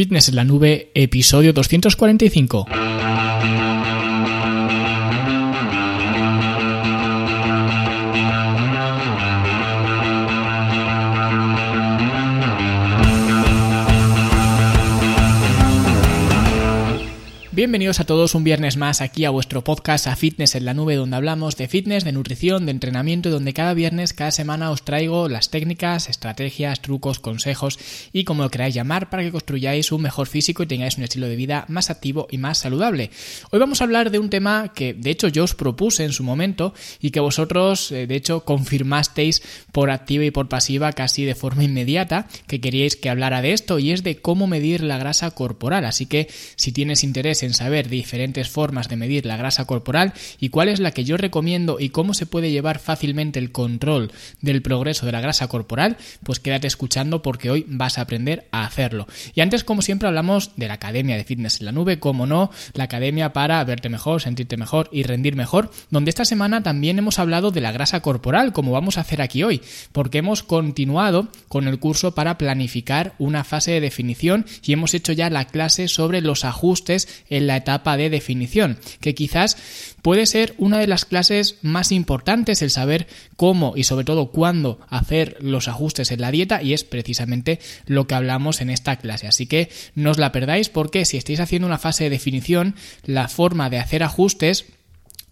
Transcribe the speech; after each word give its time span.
Fitness 0.00 0.30
en 0.30 0.36
la 0.36 0.44
nube, 0.44 0.90
episodio 0.94 1.52
245. 1.52 2.66
Bienvenidos 17.60 18.00
a 18.00 18.06
todos 18.06 18.34
un 18.34 18.42
viernes 18.42 18.78
más 18.78 19.02
aquí 19.02 19.26
a 19.26 19.30
vuestro 19.30 19.62
podcast 19.62 20.06
a 20.06 20.16
Fitness 20.16 20.54
en 20.54 20.64
la 20.64 20.72
Nube 20.72 20.96
donde 20.96 21.14
hablamos 21.14 21.58
de 21.58 21.68
fitness, 21.68 22.04
de 22.04 22.12
nutrición, 22.12 22.64
de 22.64 22.70
entrenamiento 22.70 23.28
y 23.28 23.32
donde 23.32 23.52
cada 23.52 23.74
viernes, 23.74 24.14
cada 24.14 24.30
semana 24.30 24.70
os 24.70 24.82
traigo 24.82 25.28
las 25.28 25.50
técnicas, 25.50 26.08
estrategias, 26.08 26.80
trucos, 26.80 27.18
consejos 27.18 27.78
y 28.14 28.24
como 28.24 28.44
lo 28.44 28.50
queráis 28.50 28.74
llamar 28.74 29.10
para 29.10 29.24
que 29.24 29.30
construyáis 29.30 29.92
un 29.92 30.00
mejor 30.00 30.26
físico 30.26 30.62
y 30.62 30.68
tengáis 30.68 30.96
un 30.96 31.04
estilo 31.04 31.28
de 31.28 31.36
vida 31.36 31.66
más 31.68 31.90
activo 31.90 32.26
y 32.30 32.38
más 32.38 32.56
saludable. 32.56 33.10
Hoy 33.50 33.60
vamos 33.60 33.82
a 33.82 33.84
hablar 33.84 34.10
de 34.10 34.20
un 34.20 34.30
tema 34.30 34.72
que 34.74 34.94
de 34.94 35.10
hecho 35.10 35.28
yo 35.28 35.44
os 35.44 35.54
propuse 35.54 36.04
en 36.04 36.14
su 36.14 36.24
momento 36.24 36.72
y 36.98 37.10
que 37.10 37.20
vosotros 37.20 37.92
eh, 37.92 38.06
de 38.06 38.16
hecho 38.16 38.42
confirmasteis 38.46 39.42
por 39.70 39.90
activa 39.90 40.24
y 40.24 40.30
por 40.30 40.48
pasiva 40.48 40.94
casi 40.94 41.26
de 41.26 41.34
forma 41.34 41.64
inmediata 41.64 42.26
que 42.46 42.62
queríais 42.62 42.96
que 42.96 43.10
hablara 43.10 43.42
de 43.42 43.52
esto 43.52 43.78
y 43.78 43.90
es 43.90 44.02
de 44.02 44.16
cómo 44.16 44.46
medir 44.46 44.82
la 44.82 44.96
grasa 44.96 45.30
corporal. 45.32 45.84
Así 45.84 46.06
que 46.06 46.26
si 46.56 46.72
tienes 46.72 47.04
interés 47.04 47.42
en 47.42 47.49
saber 47.54 47.88
diferentes 47.88 48.48
formas 48.48 48.88
de 48.88 48.96
medir 48.96 49.26
la 49.26 49.36
grasa 49.36 49.64
corporal 49.64 50.12
y 50.38 50.48
cuál 50.48 50.68
es 50.68 50.80
la 50.80 50.92
que 50.92 51.04
yo 51.04 51.16
recomiendo 51.16 51.78
y 51.80 51.90
cómo 51.90 52.14
se 52.14 52.26
puede 52.26 52.50
llevar 52.50 52.78
fácilmente 52.78 53.38
el 53.38 53.52
control 53.52 54.12
del 54.40 54.62
progreso 54.62 55.06
de 55.06 55.12
la 55.12 55.20
grasa 55.20 55.48
corporal, 55.48 55.96
pues 56.22 56.40
quédate 56.40 56.66
escuchando 56.66 57.22
porque 57.22 57.50
hoy 57.50 57.64
vas 57.68 57.98
a 57.98 58.02
aprender 58.02 58.48
a 58.50 58.64
hacerlo. 58.64 59.06
Y 59.34 59.40
antes, 59.40 59.64
como 59.64 59.82
siempre, 59.82 60.08
hablamos 60.08 60.52
de 60.56 60.68
la 60.68 60.74
Academia 60.74 61.16
de 61.16 61.24
Fitness 61.24 61.60
en 61.60 61.66
la 61.66 61.72
Nube, 61.72 61.98
como 61.98 62.26
no, 62.26 62.50
la 62.74 62.84
academia 62.84 63.32
para 63.32 63.62
verte 63.64 63.88
mejor, 63.88 64.22
sentirte 64.22 64.56
mejor 64.56 64.88
y 64.92 65.02
rendir 65.02 65.36
mejor, 65.36 65.70
donde 65.90 66.10
esta 66.10 66.24
semana 66.24 66.62
también 66.62 66.98
hemos 66.98 67.18
hablado 67.18 67.50
de 67.50 67.60
la 67.60 67.72
grasa 67.72 68.00
corporal, 68.00 68.52
como 68.52 68.72
vamos 68.72 68.98
a 68.98 69.02
hacer 69.02 69.22
aquí 69.22 69.42
hoy, 69.42 69.62
porque 69.92 70.18
hemos 70.18 70.42
continuado 70.42 71.28
con 71.48 71.68
el 71.68 71.78
curso 71.78 72.14
para 72.14 72.38
planificar 72.38 73.14
una 73.18 73.44
fase 73.44 73.72
de 73.72 73.80
definición 73.80 74.46
y 74.62 74.72
hemos 74.72 74.94
hecho 74.94 75.12
ya 75.12 75.30
la 75.30 75.46
clase 75.46 75.88
sobre 75.88 76.20
los 76.20 76.44
ajustes 76.44 77.08
en 77.28 77.39
la 77.40 77.56
etapa 77.56 77.96
de 77.96 78.10
definición, 78.10 78.78
que 79.00 79.14
quizás 79.14 79.56
puede 80.02 80.26
ser 80.26 80.54
una 80.58 80.78
de 80.78 80.86
las 80.86 81.04
clases 81.04 81.56
más 81.62 81.92
importantes 81.92 82.62
el 82.62 82.70
saber 82.70 83.06
cómo 83.36 83.74
y 83.76 83.84
sobre 83.84 84.04
todo 84.04 84.30
cuándo 84.30 84.80
hacer 84.88 85.36
los 85.40 85.68
ajustes 85.68 86.10
en 86.10 86.20
la 86.20 86.30
dieta 86.30 86.62
y 86.62 86.72
es 86.72 86.84
precisamente 86.84 87.58
lo 87.86 88.06
que 88.06 88.14
hablamos 88.14 88.60
en 88.60 88.70
esta 88.70 88.96
clase. 88.96 89.26
Así 89.26 89.46
que 89.46 89.70
no 89.94 90.10
os 90.10 90.18
la 90.18 90.32
perdáis 90.32 90.68
porque 90.68 91.04
si 91.04 91.16
estáis 91.16 91.40
haciendo 91.40 91.66
una 91.66 91.78
fase 91.78 92.04
de 92.04 92.10
definición, 92.10 92.74
la 93.04 93.28
forma 93.28 93.70
de 93.70 93.78
hacer 93.78 94.02
ajustes 94.02 94.66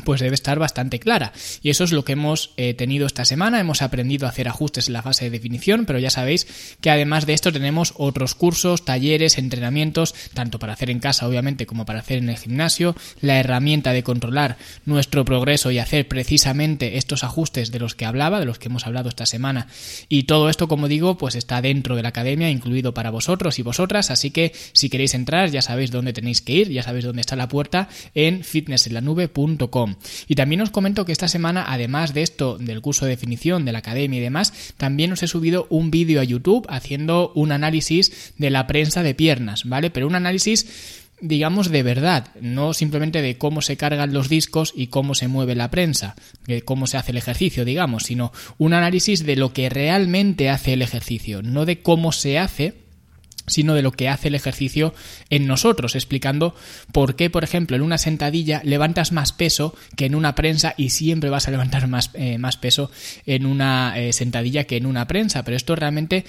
pues 0.05 0.21
debe 0.21 0.35
estar 0.35 0.59
bastante 0.59 0.99
clara. 1.01 1.33
Y 1.63 1.71
eso 1.71 1.85
es 1.85 1.93
lo 1.93 2.05
que 2.05 2.13
hemos 2.13 2.53
eh, 2.57 2.75
tenido 2.75 3.07
esta 3.07 3.25
semana. 3.25 3.61
Hemos 3.61 3.83
aprendido 3.83 4.27
a 4.27 4.31
hacer 4.31 4.49
ajustes 4.49 4.89
en 4.89 4.95
la 4.95 5.03
fase 5.03 5.25
de 5.25 5.31
definición, 5.31 5.87
pero 5.87 5.99
ya 5.99 6.11
sabéis 6.11 6.47
que 6.81 6.91
además 6.91 7.27
de 7.27 7.35
esto 7.35 7.53
tenemos 7.53 7.95
otros 7.97 8.35
cursos, 8.35 8.85
talleres, 8.85 9.39
entrenamientos, 9.39 10.15
tanto 10.35 10.59
para 10.59 10.73
hacer 10.73 10.91
en 10.91 11.01
casa, 11.01 11.27
obviamente, 11.27 11.67
como 11.67 11.85
para 11.85 12.01
hacer 12.01 12.19
en 12.19 12.31
el 12.31 12.39
gimnasio, 12.39 12.97
la 13.21 13.39
herramienta 13.39 13.93
de 13.93 14.03
controlar 14.03 14.57
nuestro 14.87 15.25
progreso 15.25 15.71
y 15.71 15.79
hacer 15.79 16.09
precisamente 16.09 16.99
estos 16.99 17.25
ajustes 17.25 17.71
de 17.71 17.79
los 17.79 17.95
que 17.95 18.07
hablaba, 18.07 18.41
de 18.41 18.47
los 18.47 18.59
que 18.59 18.69
hemos 18.69 18.87
hablado 18.87 19.09
esta 19.09 19.27
semana. 19.27 19.67
Y 20.09 20.25
todo 20.25 20.49
esto, 20.49 20.69
como 20.69 20.89
digo, 20.89 21.19
pues 21.19 21.35
está 21.35 21.61
dentro 21.61 21.97
de 21.97 22.03
la 22.03 22.11
academia, 22.11 22.51
incluido 22.51 22.95
para 22.95 23.11
vosotros 23.11 23.59
y 23.59 23.63
vosotras. 23.63 24.11
Así 24.11 24.31
que 24.31 24.53
si 24.73 24.89
queréis 24.89 25.15
entrar, 25.15 25.51
ya 25.51 25.63
sabéis 25.63 25.91
dónde 25.91 26.13
tenéis 26.13 26.41
que 26.43 26.53
ir, 26.53 26.71
ya 26.71 26.83
sabéis 26.83 27.05
dónde 27.05 27.21
está 27.21 27.37
la 27.37 27.49
puerta 27.49 27.89
en 28.15 28.45
fitnessenlanube.com. 28.45 29.88
Y 30.27 30.35
también 30.35 30.61
os 30.61 30.71
comento 30.71 31.05
que 31.05 31.13
esta 31.13 31.29
semana, 31.29 31.65
además 31.69 32.15
de 32.15 32.23
esto, 32.23 32.59
del 32.59 32.81
curso 32.81 33.05
de 33.05 33.13
definición, 33.13 33.65
de 33.65 33.73
la 33.73 33.79
academia 33.79 34.19
y 34.19 34.23
demás, 34.23 34.53
también 34.77 35.13
os 35.13 35.23
he 35.23 35.29
subido 35.29 35.67
un 35.71 35.91
vídeo 35.91 36.21
a 36.21 36.25
YouTube 36.25 36.67
haciendo 36.69 37.33
un 37.35 37.53
análisis 37.53 38.33
de 38.39 38.51
la 38.51 38.67
prensa 38.67 39.03
de 39.03 39.15
piernas, 39.15 39.65
¿vale? 39.65 39.91
Pero 39.91 40.07
un 40.07 40.15
análisis 40.15 41.05
digamos 41.21 41.71
de 41.71 41.83
verdad, 41.83 42.29
no 42.41 42.75
simplemente 42.75 43.23
de 43.23 43.39
cómo 43.39 43.63
se 43.63 43.77
cargan 43.77 44.13
los 44.13 44.29
discos 44.29 44.73
y 44.75 44.89
cómo 44.89 45.15
se 45.15 45.29
mueve 45.29 45.55
la 45.55 45.71
prensa, 45.71 46.15
de 46.47 46.63
cómo 46.63 46.87
se 46.87 46.97
hace 46.97 47.13
el 47.13 47.19
ejercicio, 47.19 47.65
digamos, 47.65 48.05
sino 48.05 48.33
un 48.57 48.73
análisis 48.73 49.25
de 49.25 49.37
lo 49.37 49.53
que 49.53 49.69
realmente 49.69 50.49
hace 50.49 50.75
el 50.75 50.83
ejercicio, 50.83 51.43
no 51.43 51.67
de 51.67 51.83
cómo 51.83 52.13
se 52.13 52.39
hace, 52.39 52.88
sino 53.49 53.75
de 53.75 53.83
lo 53.83 53.93
que 53.93 54.09
hace 54.09 54.29
el 54.29 54.35
ejercicio 54.35 54.95
en 55.31 55.47
nosotros, 55.47 55.95
explicando 55.95 56.55
por 56.93 57.17
qué, 57.17 57.31
por 57.31 57.45
ejemplo, 57.45 57.77
en 57.77 57.83
una 57.83 57.99
sentadilla 57.99 58.61
levantas 58.65 59.13
más 59.13 59.33
peso 59.33 59.75
que 59.97 60.07
en 60.07 60.15
una 60.15 60.35
prensa 60.35 60.75
y 60.77 60.91
siempre 60.91 61.31
vas 61.31 61.49
a 61.49 61.51
levantar 61.51 61.89
más, 61.89 62.11
eh, 62.15 62.39
más 62.39 62.57
peso 62.57 62.91
en 63.27 63.47
una 63.47 63.99
eh, 63.99 64.13
sentadilla 64.13 64.65
que 64.65 64.77
en 64.77 64.87
una 64.87 65.07
prensa. 65.07 65.45
Pero 65.45 65.57
esto 65.57 65.77
realmente 65.77 66.25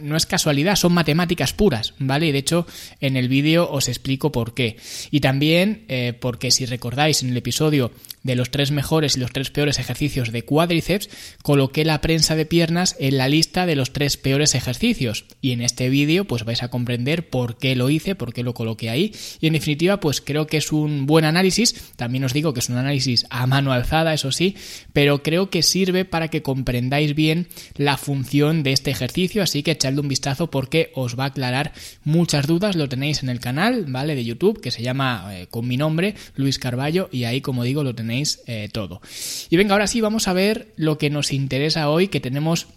no 0.00 0.16
es 0.16 0.26
casualidad, 0.26 0.76
son 0.76 0.92
matemáticas 0.92 1.52
puras, 1.52 1.94
¿vale? 1.98 2.26
Y 2.26 2.32
de 2.32 2.38
hecho 2.38 2.66
en 3.00 3.16
el 3.16 3.28
vídeo 3.28 3.70
os 3.70 3.88
explico 3.88 4.32
por 4.32 4.54
qué. 4.54 4.76
Y 5.10 5.20
también 5.20 5.84
eh, 5.88 6.14
porque 6.18 6.50
si 6.50 6.66
recordáis 6.66 7.22
en 7.22 7.30
el 7.30 7.36
episodio 7.36 7.90
de 8.22 8.36
los 8.36 8.50
tres 8.50 8.70
mejores 8.70 9.16
y 9.16 9.20
los 9.20 9.32
tres 9.32 9.50
peores 9.50 9.78
ejercicios 9.78 10.32
de 10.32 10.42
cuádriceps, 10.42 11.08
coloqué 11.42 11.84
la 11.84 12.00
prensa 12.00 12.36
de 12.36 12.46
piernas 12.46 12.96
en 12.98 13.16
la 13.16 13.28
lista 13.28 13.64
de 13.64 13.76
los 13.76 13.92
tres 13.92 14.16
peores 14.16 14.54
ejercicios. 14.54 15.24
Y 15.40 15.52
en 15.52 15.62
este 15.62 15.88
vídeo 15.88 16.26
pues 16.26 16.44
vais 16.44 16.62
a 16.62 16.68
comprender 16.68 17.30
por 17.30 17.58
qué 17.58 17.74
lo 17.74 17.88
hice, 17.88 18.14
por 18.14 18.34
qué 18.34 18.42
lo 18.42 18.54
coloqué 18.54 18.90
ahí. 18.90 19.14
Y 19.40 19.46
en 19.46 19.54
definitiva 19.54 20.00
pues 20.00 20.20
creo 20.20 20.46
que 20.46 20.58
es 20.58 20.72
un 20.72 21.06
buen 21.06 21.24
análisis. 21.24 21.74
También 21.96 22.24
os 22.24 22.34
digo 22.34 22.52
que 22.52 22.60
es 22.60 22.68
un 22.68 22.76
análisis 22.76 23.26
a 23.30 23.46
mano 23.46 23.72
alzada, 23.72 24.12
eso 24.12 24.30
sí, 24.32 24.56
pero 24.92 25.22
creo 25.22 25.48
que 25.48 25.62
sirve 25.62 26.04
para 26.04 26.28
que 26.28 26.42
comprendáis 26.42 27.14
bien 27.14 27.48
la 27.76 27.96
función 27.96 28.62
de 28.62 28.72
este 28.72 28.90
ejercicio. 28.90 29.42
Así 29.42 29.62
que 29.62 29.77
echadle 29.78 30.00
un 30.00 30.08
vistazo 30.08 30.50
porque 30.50 30.92
os 30.94 31.18
va 31.18 31.24
a 31.24 31.28
aclarar 31.28 31.72
muchas 32.04 32.46
dudas. 32.46 32.76
Lo 32.76 32.88
tenéis 32.88 33.22
en 33.22 33.28
el 33.28 33.40
canal, 33.40 33.86
¿vale? 33.88 34.14
De 34.14 34.24
YouTube 34.24 34.60
que 34.60 34.70
se 34.70 34.82
llama 34.82 35.28
eh, 35.30 35.46
con 35.48 35.66
mi 35.66 35.76
nombre, 35.76 36.14
Luis 36.36 36.58
Carballo, 36.58 37.08
y 37.10 37.24
ahí 37.24 37.40
como 37.40 37.64
digo 37.64 37.82
lo 37.82 37.94
tenéis 37.94 38.40
eh, 38.46 38.68
todo. 38.72 39.00
Y 39.50 39.56
venga, 39.56 39.74
ahora 39.74 39.86
sí 39.86 40.00
vamos 40.00 40.28
a 40.28 40.32
ver 40.32 40.72
lo 40.76 40.98
que 40.98 41.10
nos 41.10 41.32
interesa 41.32 41.88
hoy, 41.88 42.08
que 42.08 42.20
tenemos 42.20 42.68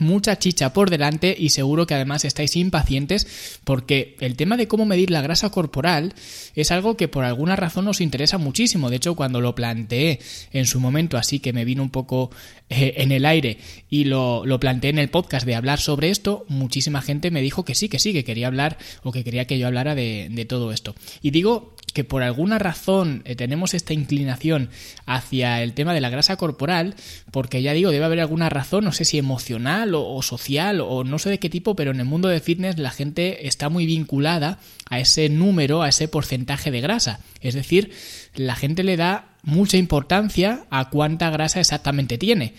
mucha 0.00 0.38
chicha 0.38 0.72
por 0.72 0.90
delante 0.90 1.34
y 1.38 1.50
seguro 1.50 1.86
que 1.86 1.94
además 1.94 2.24
estáis 2.24 2.56
impacientes 2.56 3.60
porque 3.64 4.16
el 4.20 4.36
tema 4.36 4.56
de 4.56 4.68
cómo 4.68 4.86
medir 4.86 5.10
la 5.10 5.22
grasa 5.22 5.50
corporal 5.50 6.14
es 6.54 6.70
algo 6.70 6.96
que 6.96 7.08
por 7.08 7.24
alguna 7.24 7.56
razón 7.56 7.88
os 7.88 8.00
interesa 8.00 8.38
muchísimo. 8.38 8.90
De 8.90 8.96
hecho, 8.96 9.14
cuando 9.14 9.40
lo 9.40 9.54
planteé 9.54 10.20
en 10.52 10.66
su 10.66 10.80
momento, 10.80 11.16
así 11.16 11.38
que 11.38 11.52
me 11.52 11.64
vino 11.64 11.82
un 11.82 11.90
poco 11.90 12.30
eh, 12.68 12.94
en 12.96 13.12
el 13.12 13.24
aire 13.24 13.58
y 13.88 14.04
lo, 14.04 14.44
lo, 14.44 14.58
planteé 14.58 14.90
en 14.90 14.98
el 14.98 15.08
podcast 15.08 15.46
de 15.46 15.54
hablar 15.54 15.78
sobre 15.78 16.10
esto, 16.10 16.44
muchísima 16.48 17.02
gente 17.02 17.30
me 17.30 17.42
dijo 17.42 17.64
que 17.64 17.74
sí, 17.74 17.88
que 17.88 17.98
sí, 17.98 18.12
que 18.12 18.24
quería 18.24 18.48
hablar 18.48 18.78
o 19.02 19.12
que 19.12 19.22
quería 19.22 19.46
que 19.46 19.58
yo 19.58 19.66
hablara 19.66 19.94
de, 19.94 20.28
de 20.30 20.44
todo 20.44 20.72
esto. 20.72 20.94
Y 21.22 21.30
digo 21.30 21.75
que 21.96 22.04
por 22.04 22.22
alguna 22.22 22.58
razón 22.58 23.22
eh, 23.24 23.36
tenemos 23.36 23.72
esta 23.72 23.94
inclinación 23.94 24.68
hacia 25.06 25.62
el 25.62 25.72
tema 25.72 25.94
de 25.94 26.02
la 26.02 26.10
grasa 26.10 26.36
corporal, 26.36 26.94
porque 27.30 27.62
ya 27.62 27.72
digo, 27.72 27.90
debe 27.90 28.04
haber 28.04 28.20
alguna 28.20 28.50
razón, 28.50 28.84
no 28.84 28.92
sé 28.92 29.06
si 29.06 29.16
emocional 29.16 29.94
o, 29.94 30.20
social 30.20 30.82
o 30.82 31.04
no 31.04 31.18
sé 31.18 31.30
de 31.30 31.38
qué 31.38 31.48
tipo, 31.48 31.74
pero 31.74 31.92
en 31.92 32.00
el 32.00 32.04
mundo 32.04 32.28
de 32.28 32.40
fitness 32.40 32.76
la 32.76 32.90
gente 32.90 33.46
está 33.46 33.70
muy 33.70 33.86
vinculada 33.86 34.58
a 34.90 35.00
ese 35.00 35.30
número, 35.30 35.80
a 35.80 35.88
ese 35.88 36.06
porcentaje 36.06 36.70
de 36.70 36.82
grasa. 36.82 37.20
Es 37.40 37.54
decir, 37.54 37.92
la 38.34 38.56
gente 38.56 38.84
le 38.84 38.98
da 38.98 39.30
mucha 39.42 39.78
importancia 39.78 40.66
a 40.68 40.90
cuánta 40.90 41.30
grasa 41.30 41.60
exactamente 41.60 42.18
tiene 42.18 42.52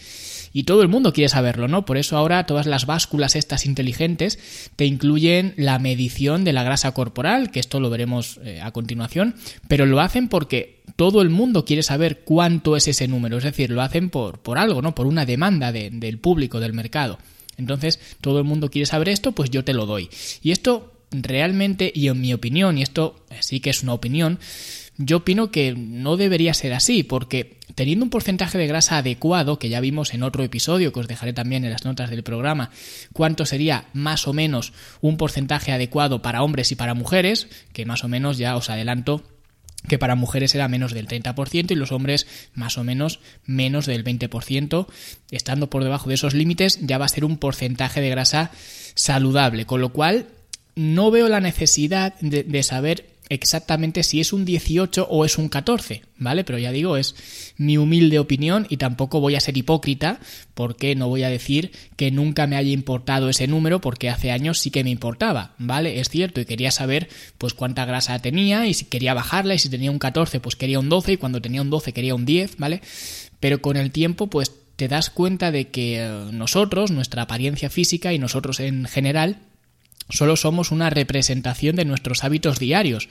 y 0.53 0.63
todo 0.63 0.81
el 0.81 0.87
mundo 0.87 1.13
quiere 1.13 1.29
saberlo, 1.29 1.67
¿no? 1.67 1.85
Por 1.85 1.97
eso 1.97 2.17
ahora 2.17 2.45
todas 2.45 2.65
las 2.65 2.85
básculas 2.85 3.35
estas 3.35 3.65
inteligentes 3.65 4.39
te 4.75 4.85
incluyen 4.85 5.53
la 5.57 5.79
medición 5.79 6.43
de 6.43 6.53
la 6.53 6.63
grasa 6.63 6.93
corporal, 6.93 7.51
que 7.51 7.59
esto 7.59 7.79
lo 7.79 7.89
veremos 7.89 8.39
eh, 8.43 8.61
a 8.61 8.71
continuación, 8.71 9.35
pero 9.67 9.85
lo 9.85 9.99
hacen 9.99 10.27
porque 10.27 10.81
todo 10.95 11.21
el 11.21 11.29
mundo 11.29 11.65
quiere 11.65 11.83
saber 11.83 12.21
cuánto 12.23 12.75
es 12.75 12.87
ese 12.87 13.07
número, 13.07 13.37
es 13.37 13.43
decir, 13.43 13.69
lo 13.69 13.81
hacen 13.81 14.09
por, 14.09 14.39
por 14.39 14.57
algo, 14.57 14.81
¿no? 14.81 14.95
Por 14.95 15.07
una 15.07 15.25
demanda 15.25 15.71
del 15.71 16.19
público, 16.19 16.59
del 16.59 16.73
mercado. 16.73 17.19
Entonces, 17.57 17.99
todo 18.21 18.39
el 18.39 18.45
mundo 18.45 18.69
quiere 18.69 18.85
saber 18.85 19.09
esto, 19.09 19.31
pues 19.31 19.49
yo 19.49 19.63
te 19.63 19.73
lo 19.73 19.85
doy. 19.85 20.09
Y 20.41 20.51
esto 20.51 20.93
realmente, 21.11 21.91
y 21.93 22.07
en 22.07 22.21
mi 22.21 22.33
opinión, 22.33 22.77
y 22.77 22.83
esto 22.83 23.25
sí 23.39 23.59
que 23.59 23.69
es 23.69 23.83
una 23.83 23.93
opinión, 23.93 24.39
yo 24.97 25.17
opino 25.17 25.51
que 25.51 25.73
no 25.73 26.17
debería 26.17 26.53
ser 26.53 26.73
así, 26.73 27.03
porque 27.03 27.57
teniendo 27.75 28.03
un 28.03 28.09
porcentaje 28.09 28.57
de 28.57 28.67
grasa 28.67 28.97
adecuado, 28.97 29.59
que 29.59 29.69
ya 29.69 29.79
vimos 29.79 30.13
en 30.13 30.23
otro 30.23 30.43
episodio, 30.43 30.91
que 30.91 30.99
os 30.99 31.07
dejaré 31.07 31.33
también 31.33 31.63
en 31.63 31.71
las 31.71 31.85
notas 31.85 32.09
del 32.09 32.23
programa, 32.23 32.71
cuánto 33.13 33.45
sería 33.45 33.85
más 33.93 34.27
o 34.27 34.33
menos 34.33 34.73
un 35.01 35.17
porcentaje 35.17 35.71
adecuado 35.71 36.21
para 36.21 36.41
hombres 36.41 36.71
y 36.71 36.75
para 36.75 36.95
mujeres, 36.95 37.47
que 37.73 37.85
más 37.85 38.03
o 38.03 38.07
menos 38.07 38.37
ya 38.37 38.55
os 38.55 38.69
adelanto 38.69 39.23
que 39.87 39.99
para 39.99 40.15
mujeres 40.15 40.53
era 40.55 40.67
menos 40.67 40.91
del 40.91 41.07
30% 41.07 41.71
y 41.71 41.75
los 41.75 41.91
hombres 41.91 42.27
más 42.55 42.77
o 42.77 42.83
menos 42.83 43.19
menos 43.45 43.85
del 43.85 44.03
20%. 44.03 44.87
Estando 45.31 45.69
por 45.69 45.83
debajo 45.83 46.09
de 46.09 46.15
esos 46.15 46.33
límites 46.33 46.79
ya 46.81 46.97
va 46.97 47.05
a 47.05 47.09
ser 47.09 47.23
un 47.23 47.37
porcentaje 47.37 48.01
de 48.01 48.09
grasa 48.09 48.51
saludable, 48.95 49.65
con 49.65 49.79
lo 49.79 49.89
cual 49.89 50.27
no 50.75 51.09
veo 51.11 51.29
la 51.29 51.41
necesidad 51.41 52.15
de, 52.19 52.43
de 52.43 52.63
saber 52.63 53.16
exactamente 53.29 54.03
si 54.03 54.19
es 54.19 54.33
un 54.33 54.45
18 54.45 55.07
o 55.09 55.25
es 55.25 55.37
un 55.37 55.49
14, 55.49 56.03
¿vale? 56.17 56.43
Pero 56.43 56.57
ya 56.57 56.71
digo, 56.71 56.97
es 56.97 57.15
mi 57.57 57.77
humilde 57.77 58.19
opinión 58.19 58.65
y 58.69 58.77
tampoco 58.77 59.19
voy 59.19 59.35
a 59.35 59.39
ser 59.39 59.57
hipócrita 59.57 60.19
porque 60.53 60.95
no 60.95 61.07
voy 61.07 61.23
a 61.23 61.29
decir 61.29 61.71
que 61.95 62.11
nunca 62.11 62.47
me 62.47 62.55
haya 62.55 62.71
importado 62.71 63.29
ese 63.29 63.47
número 63.47 63.81
porque 63.81 64.09
hace 64.09 64.31
años 64.31 64.59
sí 64.59 64.71
que 64.71 64.83
me 64.83 64.89
importaba, 64.89 65.53
¿vale? 65.57 65.99
Es 65.99 66.09
cierto 66.09 66.41
y 66.41 66.45
quería 66.45 66.71
saber 66.71 67.09
pues 67.37 67.53
cuánta 67.53 67.85
grasa 67.85 68.19
tenía 68.19 68.67
y 68.67 68.73
si 68.73 68.85
quería 68.85 69.13
bajarla 69.13 69.55
y 69.55 69.59
si 69.59 69.69
tenía 69.69 69.91
un 69.91 69.99
14 69.99 70.39
pues 70.39 70.55
quería 70.55 70.79
un 70.79 70.89
12 70.89 71.13
y 71.13 71.17
cuando 71.17 71.41
tenía 71.41 71.61
un 71.61 71.69
12 71.69 71.93
quería 71.93 72.15
un 72.15 72.25
10, 72.25 72.57
¿vale? 72.57 72.81
Pero 73.39 73.61
con 73.61 73.77
el 73.77 73.91
tiempo 73.91 74.27
pues 74.27 74.51
te 74.77 74.87
das 74.87 75.09
cuenta 75.09 75.51
de 75.51 75.69
que 75.69 75.99
eh, 75.99 76.09
nosotros, 76.31 76.91
nuestra 76.91 77.23
apariencia 77.23 77.69
física 77.69 78.13
y 78.13 78.19
nosotros 78.19 78.59
en 78.59 78.85
general, 78.85 79.39
solo 80.09 80.35
somos 80.35 80.71
una 80.71 80.89
representación 80.89 81.75
de 81.75 81.85
nuestros 81.85 82.23
hábitos 82.23 82.59
diarios, 82.59 83.09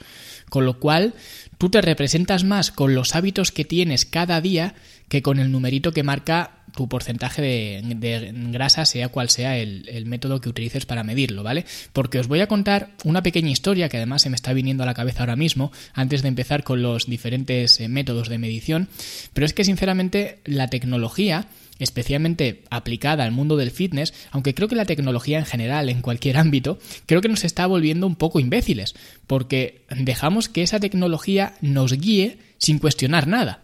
con 0.49 0.65
lo 0.65 0.79
cual 0.79 1.13
tú 1.57 1.69
te 1.69 1.81
representas 1.81 2.43
más 2.43 2.71
con 2.71 2.95
los 2.95 3.15
hábitos 3.15 3.51
que 3.51 3.65
tienes 3.65 4.05
cada 4.05 4.41
día 4.41 4.75
que 5.09 5.21
con 5.21 5.39
el 5.39 5.51
numerito 5.51 5.91
que 5.91 6.03
marca 6.03 6.56
tu 6.77 6.87
porcentaje 6.87 7.41
de, 7.41 8.33
grasa, 8.51 8.85
sea 8.85 9.09
cual 9.09 9.29
sea 9.29 9.57
el, 9.57 10.05
método 10.05 10.39
que 10.39 10.47
utilices 10.47 10.85
para 10.85 11.03
medirlo, 11.03 11.41
¿vale? 11.41 11.65
Porque 11.91 12.19
os 12.19 12.27
voy 12.27 12.39
a 12.39 12.47
contar 12.47 12.91
una 13.03 13.23
pequeña 13.23 13.49
historia 13.49 13.89
que 13.89 13.97
además 13.97 14.21
se 14.21 14.29
me 14.29 14.35
está 14.35 14.53
viniendo 14.53 14.83
a 14.83 14.85
la 14.85 14.93
cabeza 14.93 15.21
ahora 15.21 15.35
mismo, 15.35 15.71
antes 15.93 16.21
de 16.21 16.27
empezar 16.27 16.63
con 16.63 16.83
los 16.83 17.07
diferentes 17.07 17.81
eh, 17.81 17.87
métodos 17.89 18.29
de 18.29 18.37
medición, 18.37 18.89
pero 19.33 19.45
es 19.45 19.53
que 19.53 19.63
sinceramente 19.63 20.37
la 20.45 20.67
tecnología 20.67 21.47
especialmente 21.79 22.63
aplicada 22.69 23.23
al 23.23 23.31
mundo 23.31 23.57
del 23.57 23.71
fitness, 23.71 24.13
aunque 24.31 24.53
creo 24.53 24.67
que 24.67 24.75
la 24.75 24.85
tecnología 24.85 25.39
en 25.39 25.45
general, 25.45 25.89
en 25.89 26.01
cualquier 26.01 26.37
ámbito, 26.37 26.79
creo 27.05 27.21
que 27.21 27.29
nos 27.29 27.43
está 27.43 27.67
volviendo 27.67 28.07
un 28.07 28.15
poco 28.15 28.39
imbéciles, 28.39 28.95
porque 29.25 29.81
dejamos 29.89 30.47
que 30.49 30.63
esa 30.63 30.79
tecnología 30.79 31.53
nos 31.61 31.93
guíe 31.93 32.37
sin 32.57 32.79
cuestionar 32.79 33.27
nada. 33.27 33.63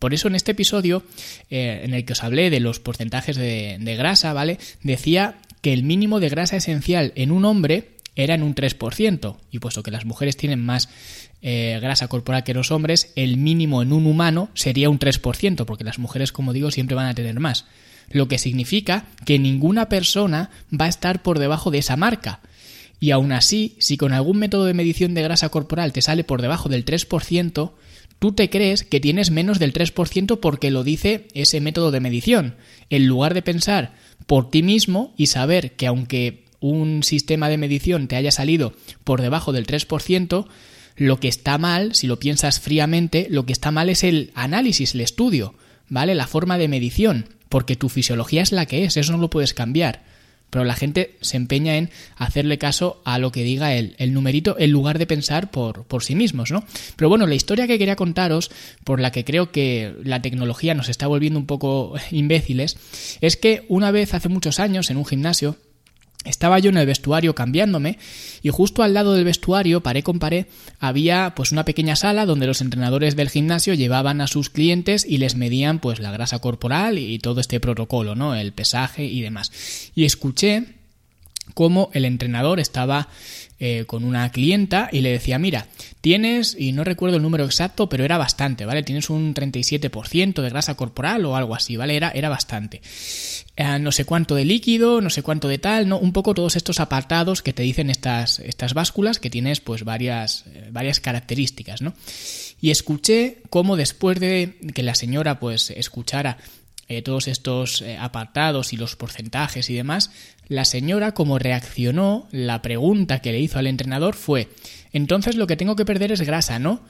Por 0.00 0.14
eso 0.14 0.28
en 0.28 0.34
este 0.34 0.52
episodio, 0.52 1.02
eh, 1.50 1.82
en 1.84 1.92
el 1.92 2.06
que 2.06 2.14
os 2.14 2.24
hablé 2.24 2.48
de 2.48 2.58
los 2.58 2.80
porcentajes 2.80 3.36
de, 3.36 3.94
grasa, 3.98 4.32
¿vale? 4.32 4.58
Decía 4.82 5.36
que 5.60 5.74
el 5.74 5.82
mínimo 5.82 6.20
de 6.20 6.30
grasa 6.30 6.56
esencial 6.56 7.12
en 7.16 7.30
un 7.30 7.44
hombre 7.44 7.90
era 8.16 8.34
en 8.34 8.42
un 8.42 8.54
3%, 8.54 9.36
y 9.50 9.58
puesto 9.58 9.82
que 9.82 9.90
las 9.90 10.06
mujeres 10.06 10.38
tienen 10.38 10.64
más 10.64 10.88
eh, 11.42 11.78
grasa 11.82 12.08
corporal 12.08 12.44
que 12.44 12.54
los 12.54 12.70
hombres, 12.70 13.12
el 13.14 13.36
mínimo 13.36 13.82
en 13.82 13.92
un 13.92 14.06
humano 14.06 14.48
sería 14.54 14.88
un 14.88 14.98
3%, 14.98 15.66
porque 15.66 15.84
las 15.84 15.98
mujeres, 15.98 16.32
como 16.32 16.54
digo, 16.54 16.70
siempre 16.70 16.96
van 16.96 17.06
a 17.06 17.14
tener 17.14 17.38
más. 17.38 17.66
Lo 18.08 18.26
que 18.26 18.38
significa 18.38 19.04
que 19.26 19.38
ninguna 19.38 19.90
persona 19.90 20.48
va 20.72 20.86
a 20.86 20.88
estar 20.88 21.20
por 21.20 21.38
debajo 21.38 21.70
de 21.70 21.78
esa 21.78 21.96
marca. 21.96 22.40
Y 23.00 23.10
aún 23.10 23.32
así, 23.32 23.76
si 23.78 23.98
con 23.98 24.14
algún 24.14 24.38
método 24.38 24.64
de 24.64 24.74
medición 24.74 25.12
de 25.12 25.22
grasa 25.22 25.50
corporal 25.50 25.92
te 25.92 26.00
sale 26.00 26.24
por 26.24 26.40
debajo 26.40 26.70
del 26.70 26.86
3%, 26.86 27.72
tú 28.20 28.32
te 28.32 28.48
crees 28.48 28.84
que 28.84 29.00
tienes 29.00 29.32
menos 29.32 29.58
del 29.58 29.72
3% 29.72 30.38
porque 30.38 30.70
lo 30.70 30.84
dice 30.84 31.26
ese 31.34 31.60
método 31.60 31.90
de 31.90 31.98
medición, 31.98 32.54
en 32.90 33.06
lugar 33.08 33.34
de 33.34 33.42
pensar 33.42 33.94
por 34.26 34.50
ti 34.50 34.62
mismo 34.62 35.12
y 35.16 35.26
saber 35.26 35.72
que 35.72 35.88
aunque 35.88 36.44
un 36.60 37.02
sistema 37.02 37.48
de 37.48 37.58
medición 37.58 38.06
te 38.06 38.16
haya 38.16 38.30
salido 38.30 38.74
por 39.02 39.22
debajo 39.22 39.52
del 39.52 39.66
3%, 39.66 40.46
lo 40.96 41.18
que 41.18 41.28
está 41.28 41.56
mal, 41.58 41.94
si 41.94 42.06
lo 42.06 42.18
piensas 42.18 42.60
fríamente, 42.60 43.26
lo 43.30 43.46
que 43.46 43.54
está 43.54 43.70
mal 43.70 43.88
es 43.88 44.04
el 44.04 44.30
análisis, 44.34 44.94
el 44.94 45.00
estudio, 45.00 45.54
¿vale? 45.88 46.14
La 46.14 46.26
forma 46.26 46.58
de 46.58 46.68
medición, 46.68 47.26
porque 47.48 47.74
tu 47.74 47.88
fisiología 47.88 48.42
es 48.42 48.52
la 48.52 48.66
que 48.66 48.84
es, 48.84 48.98
eso 48.98 49.12
no 49.12 49.18
lo 49.18 49.30
puedes 49.30 49.54
cambiar. 49.54 50.04
Pero 50.50 50.64
la 50.64 50.74
gente 50.74 51.16
se 51.20 51.36
empeña 51.36 51.76
en 51.76 51.90
hacerle 52.16 52.58
caso 52.58 53.00
a 53.04 53.18
lo 53.18 53.32
que 53.32 53.44
diga 53.44 53.74
el, 53.74 53.94
el 53.98 54.12
numerito 54.12 54.56
en 54.58 54.70
lugar 54.70 54.98
de 54.98 55.06
pensar 55.06 55.50
por, 55.50 55.84
por 55.84 56.02
sí 56.02 56.14
mismos, 56.14 56.50
¿no? 56.50 56.64
Pero 56.96 57.08
bueno, 57.08 57.26
la 57.26 57.34
historia 57.34 57.66
que 57.66 57.78
quería 57.78 57.96
contaros, 57.96 58.50
por 58.84 59.00
la 59.00 59.12
que 59.12 59.24
creo 59.24 59.52
que 59.52 59.94
la 60.02 60.22
tecnología 60.22 60.74
nos 60.74 60.88
está 60.88 61.06
volviendo 61.06 61.38
un 61.38 61.46
poco 61.46 61.94
imbéciles, 62.10 62.76
es 63.20 63.36
que 63.36 63.64
una 63.68 63.90
vez 63.90 64.14
hace 64.14 64.28
muchos 64.28 64.60
años 64.60 64.90
en 64.90 64.96
un 64.96 65.06
gimnasio, 65.06 65.56
estaba 66.24 66.58
yo 66.58 66.68
en 66.70 66.76
el 66.76 66.86
vestuario 66.86 67.34
cambiándome 67.34 67.98
y 68.42 68.50
justo 68.50 68.82
al 68.82 68.92
lado 68.92 69.14
del 69.14 69.24
vestuario, 69.24 69.82
paré 69.82 70.02
con 70.02 70.18
paré, 70.18 70.46
había 70.78 71.32
pues 71.34 71.50
una 71.50 71.64
pequeña 71.64 71.96
sala 71.96 72.26
donde 72.26 72.46
los 72.46 72.60
entrenadores 72.60 73.16
del 73.16 73.30
gimnasio 73.30 73.74
llevaban 73.74 74.20
a 74.20 74.26
sus 74.26 74.50
clientes 74.50 75.06
y 75.08 75.18
les 75.18 75.34
medían 75.34 75.78
pues 75.78 75.98
la 75.98 76.12
grasa 76.12 76.38
corporal 76.38 76.98
y 76.98 77.18
todo 77.18 77.40
este 77.40 77.58
protocolo, 77.58 78.14
¿no? 78.14 78.34
El 78.34 78.52
pesaje 78.52 79.04
y 79.04 79.22
demás. 79.22 79.90
Y 79.94 80.04
escuché 80.04 80.74
cómo 81.54 81.90
el 81.94 82.04
entrenador 82.04 82.60
estaba 82.60 83.08
eh, 83.62 83.84
con 83.86 84.04
una 84.04 84.30
clienta 84.32 84.88
y 84.90 85.02
le 85.02 85.10
decía, 85.10 85.38
mira, 85.38 85.66
tienes, 86.00 86.56
y 86.58 86.72
no 86.72 86.82
recuerdo 86.82 87.18
el 87.18 87.22
número 87.22 87.44
exacto, 87.44 87.90
pero 87.90 88.04
era 88.06 88.16
bastante, 88.16 88.64
¿vale? 88.64 88.82
Tienes 88.82 89.10
un 89.10 89.34
37% 89.34 90.40
de 90.40 90.48
grasa 90.48 90.76
corporal 90.76 91.26
o 91.26 91.36
algo 91.36 91.54
así, 91.54 91.76
¿vale? 91.76 91.94
Era, 91.94 92.10
era 92.10 92.30
bastante. 92.30 92.80
Eh, 93.56 93.78
no 93.78 93.92
sé 93.92 94.06
cuánto 94.06 94.34
de 94.34 94.46
líquido, 94.46 95.02
no 95.02 95.10
sé 95.10 95.22
cuánto 95.22 95.46
de 95.46 95.58
tal, 95.58 95.88
¿no? 95.88 95.98
Un 95.98 96.14
poco 96.14 96.32
todos 96.32 96.56
estos 96.56 96.80
apartados 96.80 97.42
que 97.42 97.52
te 97.52 97.62
dicen 97.62 97.90
estas, 97.90 98.38
estas 98.38 98.72
básculas 98.72 99.18
que 99.18 99.28
tienes 99.28 99.60
pues 99.60 99.84
varias, 99.84 100.46
eh, 100.46 100.68
varias 100.72 100.98
características, 100.98 101.82
¿no? 101.82 101.92
Y 102.62 102.70
escuché 102.70 103.42
cómo 103.50 103.76
después 103.76 104.18
de 104.20 104.56
que 104.74 104.82
la 104.82 104.94
señora 104.94 105.38
pues 105.38 105.70
escuchara 105.70 106.38
eh, 106.90 107.02
todos 107.02 107.28
estos 107.28 107.82
eh, 107.82 107.96
apartados 107.96 108.72
y 108.72 108.76
los 108.76 108.96
porcentajes 108.96 109.70
y 109.70 109.74
demás, 109.74 110.10
la 110.48 110.64
señora 110.64 111.12
como 111.12 111.38
reaccionó, 111.38 112.26
la 112.32 112.62
pregunta 112.62 113.20
que 113.20 113.30
le 113.30 113.38
hizo 113.38 113.60
al 113.60 113.68
entrenador 113.68 114.16
fue, 114.16 114.48
entonces 114.92 115.36
lo 115.36 115.46
que 115.46 115.56
tengo 115.56 115.76
que 115.76 115.84
perder 115.84 116.10
es 116.10 116.22
grasa, 116.22 116.58
¿no? 116.58 116.82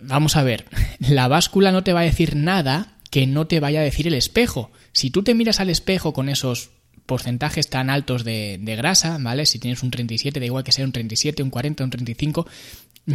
Vamos 0.00 0.36
a 0.36 0.42
ver, 0.42 0.64
la 1.00 1.28
báscula 1.28 1.70
no 1.70 1.84
te 1.84 1.92
va 1.92 2.00
a 2.00 2.04
decir 2.04 2.34
nada 2.34 2.96
que 3.10 3.26
no 3.26 3.46
te 3.46 3.60
vaya 3.60 3.80
a 3.80 3.84
decir 3.84 4.06
el 4.06 4.14
espejo. 4.14 4.70
Si 4.92 5.10
tú 5.10 5.22
te 5.22 5.34
miras 5.34 5.60
al 5.60 5.68
espejo 5.68 6.14
con 6.14 6.30
esos 6.30 6.70
porcentajes 7.04 7.68
tan 7.68 7.90
altos 7.90 8.24
de, 8.24 8.56
de, 8.58 8.76
grasa, 8.76 9.18
¿vale? 9.20 9.44
Si 9.44 9.58
tienes 9.58 9.82
un 9.82 9.90
37, 9.90 10.40
da 10.40 10.46
igual 10.46 10.64
que 10.64 10.72
sea 10.72 10.86
un 10.86 10.92
37, 10.92 11.42
un 11.42 11.50
40, 11.50 11.84
un 11.84 11.90
35, 11.90 12.46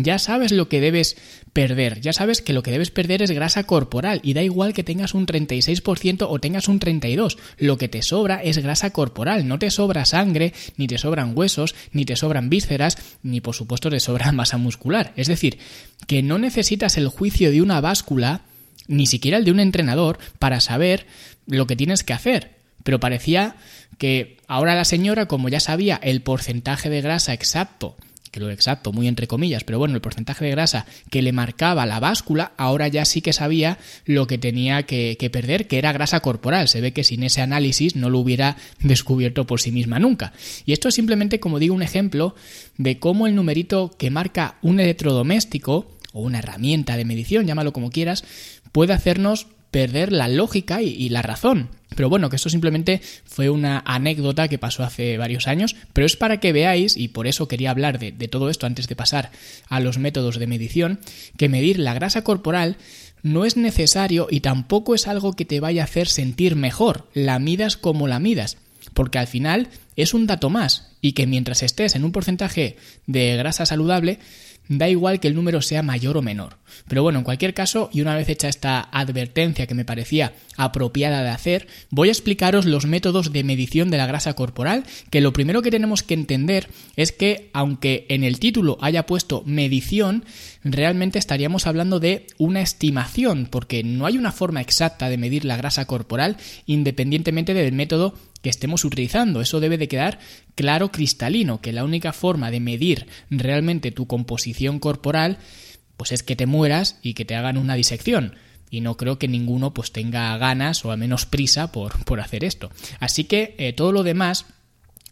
ya 0.03 0.19
sabes 0.19 0.51
lo 0.51 0.67
que 0.67 0.81
debes 0.81 1.17
perder, 1.53 2.01
ya 2.01 2.13
sabes 2.13 2.41
que 2.41 2.53
lo 2.53 2.63
que 2.63 2.71
debes 2.71 2.91
perder 2.91 3.21
es 3.21 3.31
grasa 3.31 3.63
corporal 3.63 4.19
y 4.23 4.33
da 4.33 4.43
igual 4.43 4.73
que 4.73 4.83
tengas 4.83 5.13
un 5.13 5.25
36% 5.25 6.27
o 6.29 6.39
tengas 6.39 6.67
un 6.67 6.79
32%, 6.79 7.37
lo 7.57 7.77
que 7.77 7.87
te 7.87 8.01
sobra 8.01 8.41
es 8.41 8.57
grasa 8.57 8.91
corporal, 8.91 9.47
no 9.47 9.59
te 9.59 9.71
sobra 9.71 10.05
sangre, 10.05 10.53
ni 10.77 10.87
te 10.87 10.97
sobran 10.97 11.31
huesos, 11.35 11.75
ni 11.91 12.05
te 12.05 12.15
sobran 12.15 12.49
vísceras, 12.49 12.97
ni 13.23 13.41
por 13.41 13.55
supuesto 13.55 13.89
te 13.89 13.99
sobra 13.99 14.31
masa 14.33 14.57
muscular. 14.57 15.13
Es 15.15 15.27
decir, 15.27 15.59
que 16.07 16.21
no 16.21 16.37
necesitas 16.37 16.97
el 16.97 17.07
juicio 17.07 17.51
de 17.51 17.61
una 17.61 17.81
báscula, 17.81 18.41
ni 18.87 19.07
siquiera 19.07 19.37
el 19.37 19.45
de 19.45 19.51
un 19.51 19.59
entrenador, 19.59 20.19
para 20.39 20.59
saber 20.59 21.07
lo 21.47 21.67
que 21.67 21.75
tienes 21.75 22.03
que 22.03 22.13
hacer. 22.13 22.55
Pero 22.83 22.99
parecía 22.99 23.55
que 23.97 24.37
ahora 24.47 24.75
la 24.75 24.85
señora, 24.85 25.27
como 25.27 25.49
ya 25.49 25.59
sabía 25.59 25.99
el 26.03 26.21
porcentaje 26.21 26.89
de 26.89 27.01
grasa 27.01 27.33
exacto 27.33 27.95
lo 28.39 28.49
exacto, 28.49 28.91
muy 28.91 29.07
entre 29.07 29.27
comillas, 29.27 29.63
pero 29.63 29.79
bueno, 29.79 29.95
el 29.95 30.01
porcentaje 30.01 30.45
de 30.45 30.51
grasa 30.51 30.85
que 31.09 31.21
le 31.21 31.31
marcaba 31.31 31.85
la 31.85 31.99
báscula, 31.99 32.53
ahora 32.57 32.87
ya 32.87 33.05
sí 33.05 33.21
que 33.21 33.33
sabía 33.33 33.77
lo 34.05 34.27
que 34.27 34.37
tenía 34.37 34.83
que, 34.83 35.17
que, 35.19 35.29
perder, 35.29 35.67
que 35.67 35.77
era 35.77 35.91
grasa 35.91 36.19
corporal. 36.19 36.67
Se 36.67 36.81
ve 36.81 36.93
que 36.93 37.03
sin 37.03 37.23
ese 37.23 37.41
análisis 37.41 37.95
no 37.95 38.09
lo 38.09 38.19
hubiera 38.19 38.57
descubierto 38.79 39.45
por 39.45 39.61
sí 39.61 39.71
misma 39.71 39.99
nunca. 39.99 40.33
Y 40.65 40.73
esto 40.73 40.89
es 40.89 40.95
simplemente, 40.95 41.39
como 41.39 41.59
digo, 41.59 41.75
un 41.75 41.83
ejemplo 41.83 42.35
de 42.77 42.99
cómo 42.99 43.27
el 43.27 43.35
numerito 43.35 43.95
que 43.97 44.09
marca 44.09 44.57
un 44.61 44.79
electrodoméstico, 44.79 45.95
o 46.15 46.21
una 46.21 46.39
herramienta 46.39 46.95
de 46.95 47.03
medición, 47.03 47.45
llámalo 47.45 47.73
como 47.73 47.91
quieras, 47.91 48.23
puede 48.71 48.93
hacernos 48.93 49.47
perder 49.69 50.13
la 50.13 50.29
lógica 50.29 50.81
y, 50.81 50.87
y, 50.87 51.09
la 51.09 51.21
razón. 51.21 51.69
Pero 51.95 52.09
bueno, 52.09 52.29
que 52.29 52.35
esto 52.35 52.49
simplemente 52.49 53.01
fue 53.25 53.49
una 53.49 53.81
anécdota 53.85 54.47
que 54.47 54.57
pasó 54.57 54.83
hace 54.83 55.17
varios 55.17 55.47
años, 55.47 55.75
pero 55.93 56.05
es 56.05 56.15
para 56.15 56.39
que 56.39 56.53
veáis, 56.53 56.97
y 56.97 57.07
por 57.07 57.27
eso 57.27 57.47
quería 57.47 57.71
hablar 57.71 57.99
de, 57.99 58.11
de 58.11 58.27
todo 58.27 58.49
esto 58.49 58.65
antes 58.65 58.87
de 58.87 58.95
pasar 58.95 59.31
a 59.67 59.79
los 59.79 59.97
métodos 59.97 60.37
de 60.37 60.47
medición, 60.47 60.99
que 61.37 61.49
medir 61.49 61.79
la 61.79 61.93
grasa 61.93 62.23
corporal 62.23 62.77
no 63.23 63.43
es 63.43 63.57
necesario 63.57 64.27
y 64.29 64.41
tampoco 64.41 64.93
es 64.93 65.07
algo 65.07 65.33
que 65.33 65.45
te 65.45 65.59
vaya 65.59 65.81
a 65.81 65.85
hacer 65.85 66.07
sentir 66.07 66.55
mejor, 66.55 67.09
la 67.15 67.39
midas 67.39 67.75
como 67.75 68.07
la 68.07 68.19
midas, 68.19 68.57
porque 68.93 69.17
al 69.17 69.25
final 69.25 69.69
es 69.95 70.13
un 70.13 70.27
dato 70.27 70.51
más, 70.51 70.91
y 71.01 71.13
que 71.13 71.25
mientras 71.25 71.63
estés 71.63 71.95
en 71.95 72.05
un 72.05 72.11
porcentaje 72.11 72.77
de 73.07 73.35
grasa 73.35 73.65
saludable, 73.65 74.19
da 74.67 74.89
igual 74.89 75.19
que 75.19 75.27
el 75.27 75.35
número 75.35 75.61
sea 75.61 75.81
mayor 75.81 76.17
o 76.17 76.21
menor. 76.21 76.57
Pero 76.87 77.03
bueno, 77.03 77.19
en 77.19 77.25
cualquier 77.25 77.53
caso, 77.53 77.89
y 77.91 78.01
una 78.01 78.15
vez 78.15 78.29
hecha 78.29 78.47
esta 78.47 78.81
advertencia 78.91 79.67
que 79.67 79.73
me 79.73 79.85
parecía 79.85 80.33
apropiada 80.57 81.23
de 81.23 81.29
hacer, 81.29 81.67
voy 81.89 82.09
a 82.09 82.11
explicaros 82.11 82.65
los 82.65 82.85
métodos 82.85 83.33
de 83.33 83.43
medición 83.43 83.89
de 83.89 83.97
la 83.97 84.07
grasa 84.07 84.33
corporal, 84.33 84.83
que 85.09 85.21
lo 85.21 85.33
primero 85.33 85.61
que 85.61 85.71
tenemos 85.71 86.03
que 86.03 86.13
entender 86.13 86.69
es 86.95 87.11
que 87.11 87.49
aunque 87.53 88.05
en 88.09 88.23
el 88.23 88.39
título 88.39 88.77
haya 88.81 89.05
puesto 89.05 89.43
medición, 89.45 90.25
realmente 90.63 91.19
estaríamos 91.19 91.67
hablando 91.67 91.99
de 91.99 92.27
una 92.37 92.61
estimación, 92.61 93.47
porque 93.49 93.83
no 93.83 94.05
hay 94.05 94.17
una 94.17 94.31
forma 94.31 94.61
exacta 94.61 95.09
de 95.09 95.17
medir 95.17 95.45
la 95.45 95.57
grasa 95.57 95.85
corporal 95.85 96.37
independientemente 96.65 97.53
del 97.53 97.73
método 97.73 98.15
que 98.41 98.49
estemos 98.49 98.85
utilizando. 98.85 99.41
Eso 99.41 99.59
debe 99.59 99.77
de 99.77 99.87
quedar 99.87 100.19
claro, 100.53 100.91
cristalino, 100.91 101.61
que 101.61 101.73
la 101.73 101.83
única 101.83 102.13
forma 102.13 102.51
de 102.51 102.59
medir 102.59 103.07
realmente 103.29 103.91
tu 103.91 104.05
composición 104.05 104.79
corporal 104.79 105.39
pues 105.97 106.11
es 106.11 106.23
que 106.23 106.35
te 106.35 106.45
mueras 106.45 106.97
y 107.01 107.13
que 107.13 107.25
te 107.25 107.35
hagan 107.35 107.57
una 107.57 107.75
disección 107.75 108.35
y 108.69 108.81
no 108.81 108.97
creo 108.97 109.17
que 109.19 109.27
ninguno 109.27 109.73
pues 109.73 109.91
tenga 109.91 110.37
ganas 110.37 110.83
o 110.85 110.91
al 110.91 110.97
menos 110.97 111.25
prisa 111.25 111.71
por, 111.71 112.03
por 112.03 112.19
hacer 112.19 112.43
esto. 112.43 112.71
Así 112.99 113.23
que 113.23 113.55
eh, 113.57 113.73
todo 113.73 113.91
lo 113.91 114.03
demás 114.03 114.45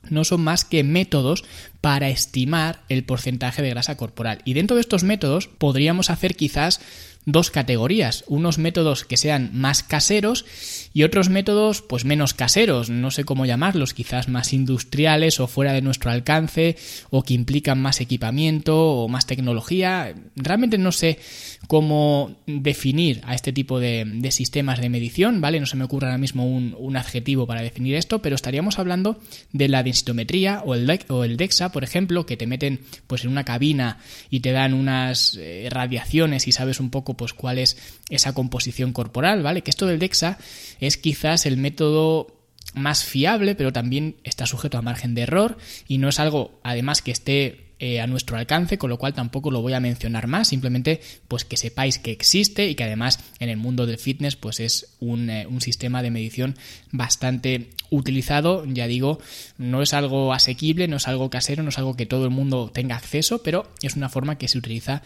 no 0.09 0.25
son 0.25 0.41
más 0.41 0.65
que 0.65 0.83
métodos 0.83 1.45
para 1.79 2.09
estimar 2.09 2.83
el 2.89 3.03
porcentaje 3.03 3.61
de 3.61 3.69
grasa 3.69 3.95
corporal. 3.95 4.41
Y 4.43 4.53
dentro 4.53 4.75
de 4.75 4.81
estos 4.81 5.03
métodos 5.03 5.47
podríamos 5.47 6.09
hacer 6.09 6.35
quizás 6.35 6.81
dos 7.25 7.51
categorías, 7.51 8.23
unos 8.27 8.57
métodos 8.57 9.05
que 9.05 9.17
sean 9.17 9.51
más 9.53 9.83
caseros 9.83 10.45
y 10.93 11.03
otros 11.03 11.29
métodos 11.29 11.81
pues 11.81 12.05
menos 12.05 12.33
caseros, 12.33 12.89
no 12.89 13.11
sé 13.11 13.23
cómo 13.23 13.45
llamarlos, 13.45 13.93
quizás 13.93 14.27
más 14.27 14.53
industriales 14.53 15.39
o 15.39 15.47
fuera 15.47 15.73
de 15.73 15.81
nuestro 15.81 16.11
alcance 16.11 16.75
o 17.09 17.23
que 17.23 17.33
implican 17.33 17.81
más 17.81 18.01
equipamiento 18.01 18.77
o 18.77 19.07
más 19.07 19.25
tecnología. 19.25 20.13
Realmente 20.35 20.77
no 20.77 20.91
sé 20.91 21.19
cómo 21.67 22.35
definir 22.45 23.21
a 23.23 23.35
este 23.35 23.53
tipo 23.53 23.79
de, 23.79 24.29
sistemas 24.31 24.79
de 24.79 24.89
medición, 24.89 25.41
¿vale? 25.41 25.59
No 25.59 25.65
se 25.65 25.77
me 25.77 25.85
ocurre 25.85 26.07
ahora 26.07 26.17
mismo 26.17 26.45
un, 26.45 26.93
adjetivo 26.93 27.47
para 27.47 27.63
definir 27.63 27.95
esto, 27.95 28.21
pero 28.21 28.35
estaríamos 28.35 28.77
hablando 28.77 29.19
de 29.51 29.67
la 29.67 29.81
densitometría 29.81 30.61
o 30.63 30.75
el, 30.75 30.99
o 31.09 31.23
el 31.23 31.37
DEXA, 31.37 31.71
por 31.71 31.83
ejemplo, 31.83 32.27
que 32.27 32.37
te 32.37 32.45
meten 32.45 32.81
pues 33.07 33.23
en 33.23 33.31
una 33.31 33.43
cabina 33.43 33.97
y 34.29 34.41
te 34.41 34.51
dan 34.51 34.75
unas 34.75 35.35
eh, 35.39 35.67
radiaciones 35.71 36.47
y 36.47 36.51
sabes 36.51 36.79
un 36.79 36.91
poco 36.91 37.12
pues 37.15 37.33
cuál 37.33 37.59
es 37.59 37.77
esa 38.09 38.33
composición 38.33 38.93
corporal, 38.93 39.43
¿vale? 39.43 39.61
Que 39.61 39.71
esto 39.71 39.87
del 39.87 39.99
DEXA 39.99 40.37
es 40.79 40.97
quizás 40.97 41.45
el 41.45 41.57
método 41.57 42.27
más 42.73 43.03
fiable, 43.03 43.55
pero 43.55 43.71
también 43.71 44.17
está 44.23 44.45
sujeto 44.45 44.77
a 44.77 44.81
margen 44.81 45.15
de 45.15 45.21
error 45.21 45.57
y 45.87 45.97
no 45.97 46.09
es 46.09 46.19
algo, 46.19 46.59
además, 46.63 47.01
que 47.01 47.11
esté 47.11 47.63
eh, 47.85 47.99
a 47.99 48.07
nuestro 48.07 48.37
alcance, 48.37 48.77
con 48.77 48.89
lo 48.89 48.97
cual 48.97 49.13
tampoco 49.13 49.51
lo 49.51 49.61
voy 49.61 49.73
a 49.73 49.81
mencionar 49.81 50.27
más, 50.27 50.47
simplemente 50.47 51.01
pues 51.27 51.43
que 51.43 51.57
sepáis 51.57 51.99
que 51.99 52.11
existe 52.11 52.69
y 52.69 52.75
que 52.75 52.85
además 52.85 53.19
en 53.39 53.49
el 53.49 53.57
mundo 53.57 53.85
del 53.85 53.97
fitness 53.97 54.37
pues 54.37 54.61
es 54.61 54.95
un, 55.01 55.29
eh, 55.29 55.47
un 55.47 55.59
sistema 55.59 56.01
de 56.01 56.09
medición 56.09 56.55
bastante 56.91 57.71
utilizado, 57.89 58.63
ya 58.65 58.87
digo, 58.87 59.19
no 59.57 59.81
es 59.81 59.93
algo 59.93 60.31
asequible, 60.31 60.87
no 60.87 60.95
es 60.95 61.09
algo 61.09 61.29
casero, 61.29 61.61
no 61.61 61.69
es 61.69 61.77
algo 61.77 61.97
que 61.97 62.05
todo 62.05 62.23
el 62.23 62.29
mundo 62.29 62.71
tenga 62.73 62.95
acceso, 62.95 63.43
pero 63.43 63.69
es 63.81 63.97
una 63.97 64.07
forma 64.07 64.37
que 64.37 64.47
se 64.47 64.59
utiliza 64.59 65.01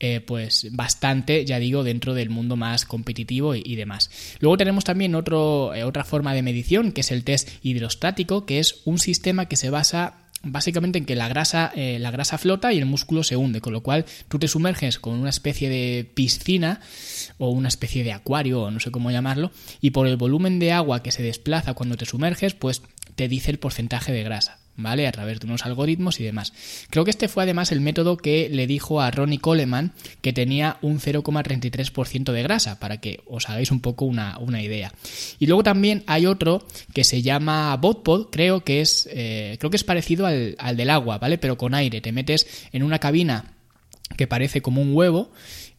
eh, 0.00 0.20
pues 0.20 0.68
bastante, 0.72 1.44
ya 1.44 1.58
digo, 1.58 1.84
dentro 1.84 2.14
del 2.14 2.30
mundo 2.30 2.56
más 2.56 2.86
competitivo 2.86 3.54
y, 3.54 3.76
demás. 3.76 4.10
Luego 4.40 4.56
tenemos 4.56 4.82
también 4.84 5.14
otro, 5.14 5.74
eh, 5.74 5.84
otra 5.84 6.04
forma 6.04 6.32
de 6.32 6.42
medición, 6.42 6.92
que 6.92 7.02
es 7.02 7.10
el 7.10 7.22
test 7.22 7.50
hidrostático, 7.62 8.46
que 8.46 8.58
es 8.58 8.80
un 8.86 8.98
sistema 8.98 9.46
que 9.46 9.56
se 9.56 9.68
basa 9.68 10.16
básicamente 10.42 10.98
en 10.98 11.04
que 11.04 11.16
la 11.16 11.28
grasa, 11.28 11.70
eh, 11.74 11.98
la 11.98 12.10
grasa 12.10 12.38
flota 12.38 12.72
y 12.72 12.78
el 12.78 12.86
músculo 12.86 13.22
se 13.22 13.36
hunde, 13.36 13.60
con 13.60 13.72
lo 13.72 13.82
cual 13.82 14.06
tú 14.28 14.38
te 14.38 14.48
sumerges 14.48 14.98
con 14.98 15.18
una 15.18 15.30
especie 15.30 15.68
de 15.68 16.10
piscina 16.14 16.80
o 17.38 17.50
una 17.50 17.68
especie 17.68 18.04
de 18.04 18.12
acuario, 18.12 18.62
o 18.62 18.70
no 18.70 18.80
sé 18.80 18.90
cómo 18.90 19.10
llamarlo, 19.10 19.52
y 19.80 19.90
por 19.90 20.06
el 20.06 20.16
volumen 20.16 20.58
de 20.58 20.72
agua 20.72 21.02
que 21.02 21.12
se 21.12 21.22
desplaza 21.22 21.74
cuando 21.74 21.96
te 21.96 22.06
sumerges, 22.06 22.54
pues 22.54 22.82
te 23.16 23.28
dice 23.28 23.50
el 23.50 23.58
porcentaje 23.58 24.12
de 24.12 24.22
grasa. 24.22 24.60
¿Vale? 24.82 25.06
A 25.06 25.12
través 25.12 25.40
de 25.40 25.46
unos 25.46 25.64
algoritmos 25.64 26.20
y 26.20 26.24
demás. 26.24 26.52
Creo 26.90 27.04
que 27.04 27.10
este 27.10 27.28
fue 27.28 27.44
además 27.44 27.72
el 27.72 27.80
método 27.80 28.16
que 28.16 28.48
le 28.50 28.66
dijo 28.66 29.00
a 29.00 29.10
Ronnie 29.10 29.38
Coleman 29.38 29.92
que 30.20 30.32
tenía 30.32 30.78
un 30.82 31.00
0,33% 31.00 32.32
de 32.32 32.42
grasa, 32.42 32.78
para 32.78 33.00
que 33.00 33.20
os 33.26 33.48
hagáis 33.48 33.70
un 33.70 33.80
poco 33.80 34.04
una, 34.04 34.38
idea. 34.60 34.92
Y 35.38 35.46
luego 35.46 35.62
también 35.62 36.02
hay 36.06 36.26
otro 36.26 36.66
que 36.92 37.04
se 37.04 37.22
llama 37.22 37.76
Botpod, 37.76 38.30
creo 38.30 38.60
que 38.64 38.80
es, 38.80 39.08
eh, 39.12 39.56
creo 39.58 39.70
que 39.70 39.76
es 39.76 39.84
parecido 39.84 40.26
al, 40.26 40.56
al 40.58 40.76
del 40.76 40.90
agua, 40.90 41.18
¿vale? 41.18 41.38
Pero 41.38 41.56
con 41.56 41.74
aire. 41.74 42.00
Te 42.00 42.12
metes 42.12 42.46
en 42.72 42.82
una 42.82 42.98
cabina 42.98 43.54
que 44.16 44.26
parece 44.26 44.60
como 44.60 44.82
un 44.82 44.94
huevo 44.94 45.30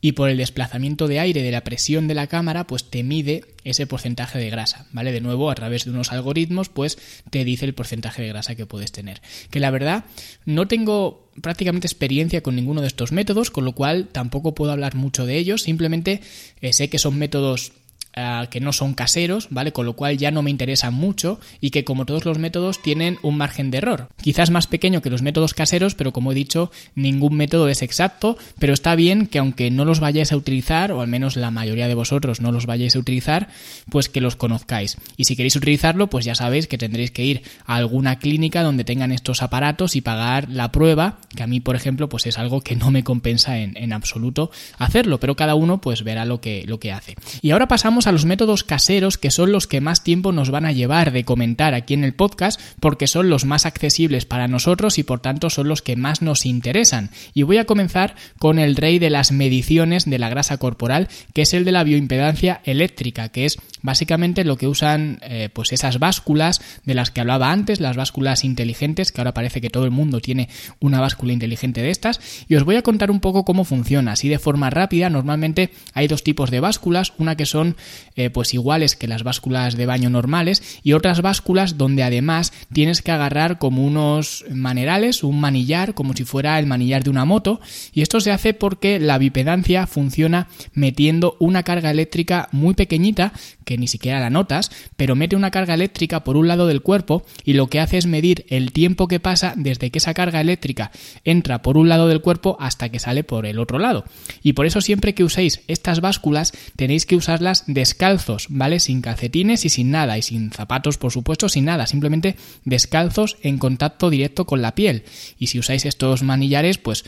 y 0.01 0.13
por 0.13 0.29
el 0.29 0.37
desplazamiento 0.37 1.07
de 1.07 1.19
aire 1.19 1.43
de 1.43 1.51
la 1.51 1.63
presión 1.63 2.07
de 2.07 2.15
la 2.15 2.27
cámara, 2.27 2.65
pues 2.65 2.89
te 2.89 3.03
mide 3.03 3.45
ese 3.63 3.85
porcentaje 3.85 4.39
de 4.39 4.49
grasa, 4.49 4.87
¿vale? 4.91 5.11
De 5.11 5.21
nuevo, 5.21 5.51
a 5.51 5.55
través 5.55 5.85
de 5.85 5.91
unos 5.91 6.11
algoritmos, 6.11 6.69
pues 6.69 6.97
te 7.29 7.45
dice 7.45 7.65
el 7.65 7.75
porcentaje 7.75 8.23
de 8.23 8.29
grasa 8.29 8.55
que 8.55 8.65
puedes 8.65 8.91
tener. 8.91 9.21
Que 9.51 9.59
la 9.59 9.69
verdad, 9.69 10.05
no 10.45 10.67
tengo 10.67 11.29
prácticamente 11.39 11.87
experiencia 11.87 12.41
con 12.41 12.55
ninguno 12.55 12.81
de 12.81 12.87
estos 12.87 13.11
métodos, 13.11 13.51
con 13.51 13.63
lo 13.63 13.73
cual 13.73 14.07
tampoco 14.11 14.55
puedo 14.55 14.71
hablar 14.71 14.95
mucho 14.95 15.25
de 15.25 15.37
ellos, 15.37 15.61
simplemente 15.61 16.21
eh, 16.61 16.73
sé 16.73 16.89
que 16.89 16.97
son 16.97 17.17
métodos 17.17 17.71
eh, 18.13 18.47
que 18.49 18.59
no 18.59 18.73
son 18.73 18.93
caseros, 18.93 19.47
¿vale? 19.49 19.71
Con 19.71 19.85
lo 19.85 19.93
cual 19.93 20.17
ya 20.17 20.31
no 20.31 20.41
me 20.41 20.51
interesan 20.51 20.93
mucho 20.93 21.39
y 21.61 21.69
que 21.69 21.83
como 21.85 22.05
todos 22.05 22.25
los 22.25 22.37
métodos 22.37 22.81
tienen 22.81 23.17
un 23.21 23.37
margen 23.37 23.71
de 23.71 23.77
error. 23.77 24.09
Quizás 24.21 24.49
más 24.49 24.67
pequeño 24.67 25.01
que 25.01 25.09
los 25.09 25.21
métodos 25.21 25.53
caseros, 25.53 25.95
pero 25.95 26.11
como 26.11 26.31
he 26.31 26.35
dicho, 26.35 26.71
ningún 26.95 27.35
método 27.35 27.69
es 27.69 27.81
exacto, 27.81 28.37
pero 28.59 28.73
está 28.73 28.95
bien 28.95 29.27
que 29.27 29.39
aunque 29.39 29.71
no 29.71 29.85
los 29.85 29.99
vayáis 29.99 30.31
a 30.31 30.37
utilizar, 30.37 30.91
o 30.91 31.01
al 31.01 31.07
menos 31.07 31.37
la 31.37 31.51
mayoría 31.51 31.87
de 31.87 31.95
vosotros 31.95 32.41
no 32.41 32.51
los 32.51 32.65
vayáis 32.65 32.95
a 32.95 32.99
utilizar, 32.99 33.47
pues 33.89 34.09
que 34.09 34.21
los 34.21 34.35
conozcáis. 34.35 34.97
Y 35.15 35.25
si 35.25 35.35
queréis 35.35 35.55
utilizarlo, 35.55 36.09
pues 36.09 36.25
ya 36.25 36.35
sabéis 36.35 36.67
que 36.67 36.77
tendréis 36.77 37.11
que 37.11 37.23
ir 37.23 37.43
a 37.65 37.75
alguna 37.75 38.19
clínica 38.19 38.63
donde 38.63 38.83
tengan 38.83 39.11
estos 39.11 39.41
aparatos 39.41 39.95
y 39.95 40.01
pagar 40.01 40.49
la 40.49 40.71
prueba, 40.71 41.19
que 41.35 41.43
a 41.43 41.47
mí, 41.47 41.59
por 41.59 41.75
ejemplo, 41.75 42.09
pues 42.09 42.25
es 42.25 42.37
algo 42.37 42.61
que 42.61 42.75
no 42.75 42.91
me 42.91 43.03
compensa 43.03 43.57
en, 43.59 43.77
en 43.77 43.93
absoluto 43.93 44.51
hacerlo, 44.77 45.19
pero 45.19 45.35
cada 45.35 45.55
uno 45.55 45.79
pues 45.79 46.03
verá 46.03 46.25
lo 46.25 46.41
que, 46.41 46.65
lo 46.67 46.79
que 46.79 46.91
hace. 46.91 47.15
Y 47.41 47.51
ahora 47.51 47.67
pasamos 47.67 48.00
a 48.07 48.11
los 48.11 48.25
métodos 48.25 48.63
caseros 48.63 49.17
que 49.17 49.31
son 49.31 49.51
los 49.51 49.67
que 49.67 49.81
más 49.81 50.03
tiempo 50.03 50.31
nos 50.31 50.49
van 50.49 50.65
a 50.65 50.71
llevar 50.71 51.11
de 51.11 51.23
comentar 51.23 51.73
aquí 51.73 51.93
en 51.93 52.03
el 52.03 52.13
podcast 52.13 52.59
porque 52.79 53.07
son 53.07 53.29
los 53.29 53.45
más 53.45 53.65
accesibles 53.65 54.25
para 54.25 54.47
nosotros 54.47 54.97
y 54.97 55.03
por 55.03 55.19
tanto 55.19 55.49
son 55.49 55.67
los 55.67 55.81
que 55.81 55.95
más 55.95 56.21
nos 56.21 56.45
interesan. 56.45 57.09
Y 57.33 57.43
voy 57.43 57.57
a 57.57 57.65
comenzar 57.65 58.15
con 58.39 58.59
el 58.59 58.75
rey 58.75 58.99
de 58.99 59.09
las 59.09 59.31
mediciones 59.31 60.09
de 60.09 60.19
la 60.19 60.29
grasa 60.29 60.57
corporal 60.57 61.07
que 61.33 61.43
es 61.43 61.53
el 61.53 61.65
de 61.65 61.71
la 61.71 61.83
bioimpedancia 61.83 62.61
eléctrica 62.63 63.29
que 63.29 63.45
es 63.45 63.57
básicamente 63.81 64.43
lo 64.43 64.57
que 64.57 64.67
usan 64.67 65.19
eh, 65.21 65.49
pues 65.51 65.71
esas 65.73 65.99
básculas 65.99 66.61
de 66.85 66.93
las 66.93 67.11
que 67.11 67.21
hablaba 67.21 67.51
antes, 67.51 67.79
las 67.79 67.97
básculas 67.97 68.43
inteligentes 68.43 69.11
que 69.11 69.21
ahora 69.21 69.33
parece 69.33 69.61
que 69.61 69.69
todo 69.69 69.85
el 69.85 69.91
mundo 69.91 70.19
tiene 70.19 70.49
una 70.79 70.99
báscula 70.99 71.33
inteligente 71.33 71.81
de 71.81 71.89
estas 71.89 72.19
y 72.47 72.55
os 72.55 72.63
voy 72.63 72.75
a 72.75 72.81
contar 72.81 73.11
un 73.11 73.19
poco 73.19 73.45
cómo 73.45 73.63
funciona 73.65 74.13
así 74.13 74.29
de 74.29 74.39
forma 74.39 74.69
rápida 74.69 75.09
normalmente 75.09 75.71
hay 75.93 76.07
dos 76.07 76.23
tipos 76.23 76.51
de 76.51 76.59
básculas 76.59 77.13
una 77.17 77.35
que 77.35 77.45
son 77.45 77.75
eh, 78.15 78.29
pues 78.29 78.53
iguales 78.53 78.95
que 78.95 79.07
las 79.07 79.23
básculas 79.23 79.75
de 79.75 79.85
baño 79.85 80.09
normales 80.09 80.79
y 80.83 80.93
otras 80.93 81.21
básculas 81.21 81.77
donde 81.77 82.03
además 82.03 82.53
tienes 82.73 83.01
que 83.01 83.11
agarrar 83.11 83.57
como 83.57 83.85
unos 83.85 84.45
manerales, 84.49 85.23
un 85.23 85.39
manillar, 85.39 85.93
como 85.93 86.13
si 86.13 86.23
fuera 86.23 86.59
el 86.59 86.67
manillar 86.67 87.03
de 87.03 87.09
una 87.09 87.25
moto 87.25 87.59
y 87.93 88.01
esto 88.01 88.19
se 88.19 88.31
hace 88.31 88.53
porque 88.53 88.99
la 88.99 89.17
bipedancia 89.17 89.87
funciona 89.87 90.47
metiendo 90.73 91.35
una 91.39 91.63
carga 91.63 91.91
eléctrica 91.91 92.49
muy 92.51 92.73
pequeñita 92.73 93.33
que 93.65 93.77
ni 93.77 93.87
siquiera 93.87 94.19
la 94.19 94.29
notas, 94.29 94.71
pero 94.97 95.15
mete 95.15 95.35
una 95.35 95.51
carga 95.51 95.73
eléctrica 95.73 96.23
por 96.23 96.37
un 96.37 96.47
lado 96.47 96.67
del 96.67 96.81
cuerpo 96.81 97.23
y 97.45 97.53
lo 97.53 97.67
que 97.67 97.79
hace 97.79 97.97
es 97.97 98.05
medir 98.05 98.45
el 98.49 98.71
tiempo 98.71 99.07
que 99.07 99.19
pasa 99.19 99.53
desde 99.55 99.91
que 99.91 99.99
esa 99.99 100.13
carga 100.13 100.41
eléctrica 100.41 100.91
entra 101.23 101.61
por 101.61 101.77
un 101.77 101.89
lado 101.89 102.07
del 102.07 102.21
cuerpo 102.21 102.57
hasta 102.59 102.89
que 102.89 102.99
sale 102.99 103.23
por 103.23 103.45
el 103.45 103.59
otro 103.59 103.79
lado. 103.79 104.05
Y 104.43 104.53
por 104.53 104.65
eso 104.65 104.81
siempre 104.81 105.13
que 105.13 105.23
uséis 105.23 105.61
estas 105.67 106.01
básculas 106.01 106.53
tenéis 106.75 107.05
que 107.05 107.15
usarlas 107.15 107.63
de 107.67 107.80
descalzos, 107.81 108.45
¿vale? 108.49 108.79
Sin 108.79 109.01
calcetines 109.01 109.65
y 109.65 109.69
sin 109.69 109.89
nada, 109.89 110.15
y 110.15 110.21
sin 110.21 110.51
zapatos, 110.51 110.99
por 110.99 111.11
supuesto, 111.11 111.49
sin 111.49 111.65
nada, 111.65 111.87
simplemente 111.87 112.35
descalzos 112.63 113.37
en 113.41 113.57
contacto 113.57 114.11
directo 114.11 114.45
con 114.45 114.61
la 114.61 114.75
piel. 114.75 115.03
Y 115.39 115.47
si 115.47 115.57
usáis 115.57 115.85
estos 115.85 116.21
manillares, 116.21 116.77
pues 116.77 117.05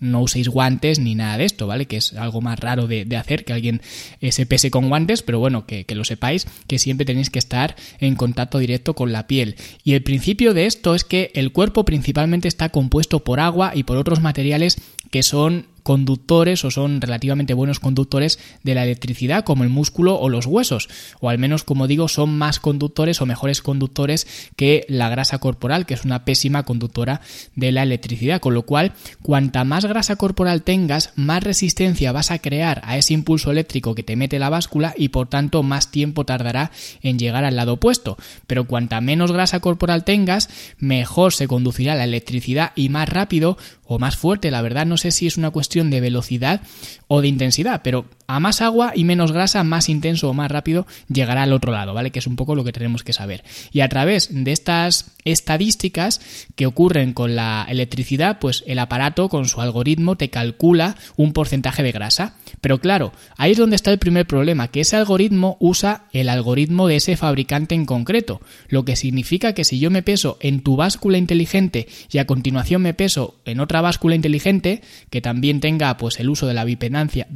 no 0.00 0.22
uséis 0.22 0.48
guantes 0.48 0.98
ni 0.98 1.14
nada 1.14 1.36
de 1.36 1.44
esto, 1.44 1.66
¿vale? 1.66 1.84
Que 1.84 1.98
es 1.98 2.14
algo 2.14 2.40
más 2.40 2.58
raro 2.58 2.86
de, 2.86 3.06
hacer, 3.16 3.44
que 3.44 3.52
alguien 3.52 3.82
eh, 4.22 4.32
se 4.32 4.46
pese 4.46 4.70
con 4.70 4.88
guantes, 4.88 5.20
pero 5.22 5.38
bueno, 5.38 5.66
que, 5.66 5.84
que, 5.84 5.94
lo 5.94 6.04
sepáis, 6.04 6.46
que 6.66 6.78
siempre 6.78 7.04
tenéis 7.04 7.28
que 7.28 7.38
estar 7.38 7.76
en 8.00 8.16
contacto 8.16 8.58
directo 8.58 8.94
con 8.94 9.12
la 9.12 9.26
piel. 9.26 9.56
Y 9.84 9.92
el 9.92 10.02
principio 10.02 10.54
de 10.54 10.64
esto 10.64 10.94
es 10.94 11.04
que 11.04 11.32
el 11.34 11.52
cuerpo 11.52 11.84
principalmente 11.84 12.48
está 12.48 12.70
compuesto 12.70 13.24
por 13.24 13.40
agua 13.40 13.72
y 13.74 13.82
por 13.82 13.98
otros 13.98 14.22
materiales 14.22 14.78
que 15.10 15.22
son 15.22 15.66
conductores 15.84 16.64
o 16.64 16.70
son 16.72 17.00
relativamente 17.00 17.54
buenos 17.54 17.78
conductores 17.78 18.40
de 18.64 18.74
la 18.74 18.82
electricidad 18.82 19.44
como 19.44 19.62
el 19.62 19.70
músculo 19.70 20.18
o 20.18 20.28
los 20.28 20.46
huesos. 20.46 20.88
O 21.20 21.28
al 21.28 21.38
menos 21.38 21.62
como 21.62 21.86
digo 21.86 22.08
son 22.08 22.36
más 22.36 22.58
conductores 22.58 23.20
o 23.20 23.26
mejores 23.26 23.62
conductores 23.62 24.26
que 24.56 24.84
la 24.88 25.08
grasa 25.10 25.38
corporal 25.38 25.86
que 25.86 25.94
es 25.94 26.04
una 26.04 26.24
pésima 26.24 26.64
conductora 26.64 27.20
de 27.54 27.70
la 27.70 27.82
electricidad. 27.82 28.40
Con 28.40 28.54
lo 28.54 28.62
cual 28.62 28.92
cuanta 29.22 29.64
más 29.64 29.84
grasa 29.84 30.16
corporal 30.16 30.62
tengas 30.62 31.12
más 31.16 31.44
resistencia 31.44 32.12
vas 32.12 32.30
a 32.30 32.38
crear 32.38 32.80
a 32.84 32.96
ese 32.96 33.12
impulso 33.12 33.50
eléctrico 33.50 33.94
que 33.94 34.02
te 34.02 34.16
mete 34.16 34.38
la 34.38 34.48
báscula 34.48 34.94
y 34.96 35.10
por 35.10 35.28
tanto 35.28 35.62
más 35.62 35.90
tiempo 35.90 36.24
tardará 36.24 36.70
en 37.02 37.18
llegar 37.18 37.44
al 37.44 37.56
lado 37.56 37.74
opuesto. 37.74 38.16
Pero 38.46 38.66
cuanta 38.66 39.02
menos 39.02 39.32
grasa 39.32 39.60
corporal 39.60 40.04
tengas 40.04 40.48
mejor 40.78 41.34
se 41.34 41.46
conducirá 41.46 41.94
la 41.94 42.04
electricidad 42.04 42.72
y 42.74 42.88
más 42.88 43.08
rápido 43.08 43.58
o 43.84 43.98
más 43.98 44.16
fuerte. 44.16 44.50
La 44.50 44.62
verdad 44.62 44.86
no 44.86 44.96
sé 44.96 45.10
si 45.10 45.26
es 45.26 45.36
una 45.36 45.50
de 45.82 46.00
velocidad 46.00 46.62
o 47.08 47.20
de 47.20 47.28
intensidad, 47.28 47.82
pero 47.82 48.06
a 48.26 48.40
más 48.40 48.60
agua 48.60 48.92
y 48.94 49.04
menos 49.04 49.32
grasa, 49.32 49.64
más 49.64 49.88
intenso 49.88 50.28
o 50.28 50.34
más 50.34 50.50
rápido 50.50 50.86
llegará 51.08 51.42
al 51.42 51.52
otro 51.52 51.72
lado, 51.72 51.94
¿vale? 51.94 52.10
Que 52.10 52.18
es 52.18 52.26
un 52.26 52.36
poco 52.36 52.54
lo 52.54 52.64
que 52.64 52.72
tenemos 52.72 53.02
que 53.02 53.12
saber. 53.12 53.44
Y 53.72 53.80
a 53.80 53.88
través 53.88 54.28
de 54.30 54.52
estas 54.52 55.12
estadísticas 55.24 56.20
que 56.54 56.66
ocurren 56.66 57.12
con 57.12 57.36
la 57.36 57.66
electricidad, 57.68 58.38
pues 58.38 58.64
el 58.66 58.78
aparato 58.78 59.28
con 59.28 59.48
su 59.48 59.60
algoritmo 59.60 60.16
te 60.16 60.30
calcula 60.30 60.96
un 61.16 61.32
porcentaje 61.32 61.82
de 61.82 61.92
grasa. 61.92 62.36
Pero 62.60 62.80
claro, 62.80 63.12
ahí 63.36 63.52
es 63.52 63.58
donde 63.58 63.76
está 63.76 63.90
el 63.90 63.98
primer 63.98 64.26
problema, 64.26 64.68
que 64.68 64.80
ese 64.80 64.96
algoritmo 64.96 65.56
usa 65.60 66.04
el 66.12 66.28
algoritmo 66.28 66.88
de 66.88 66.96
ese 66.96 67.16
fabricante 67.16 67.74
en 67.74 67.86
concreto, 67.86 68.40
lo 68.68 68.84
que 68.84 68.96
significa 68.96 69.52
que 69.52 69.64
si 69.64 69.78
yo 69.78 69.90
me 69.90 70.02
peso 70.02 70.38
en 70.40 70.60
tu 70.60 70.76
báscula 70.76 71.18
inteligente 71.18 71.88
y 72.10 72.18
a 72.18 72.26
continuación 72.26 72.82
me 72.82 72.94
peso 72.94 73.40
en 73.44 73.60
otra 73.60 73.80
báscula 73.80 74.14
inteligente, 74.14 74.82
que 75.10 75.20
también 75.20 75.60
tenga 75.60 75.96
pues 75.96 76.20
el 76.20 76.28
uso 76.28 76.46
de 76.46 76.54
la 76.54 76.64
bipedancia, 76.64 77.26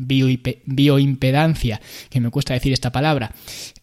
bioimpedancia, 0.78 1.80
que 2.08 2.20
me 2.20 2.30
cuesta 2.30 2.54
decir 2.54 2.72
esta 2.72 2.92
palabra, 2.92 3.32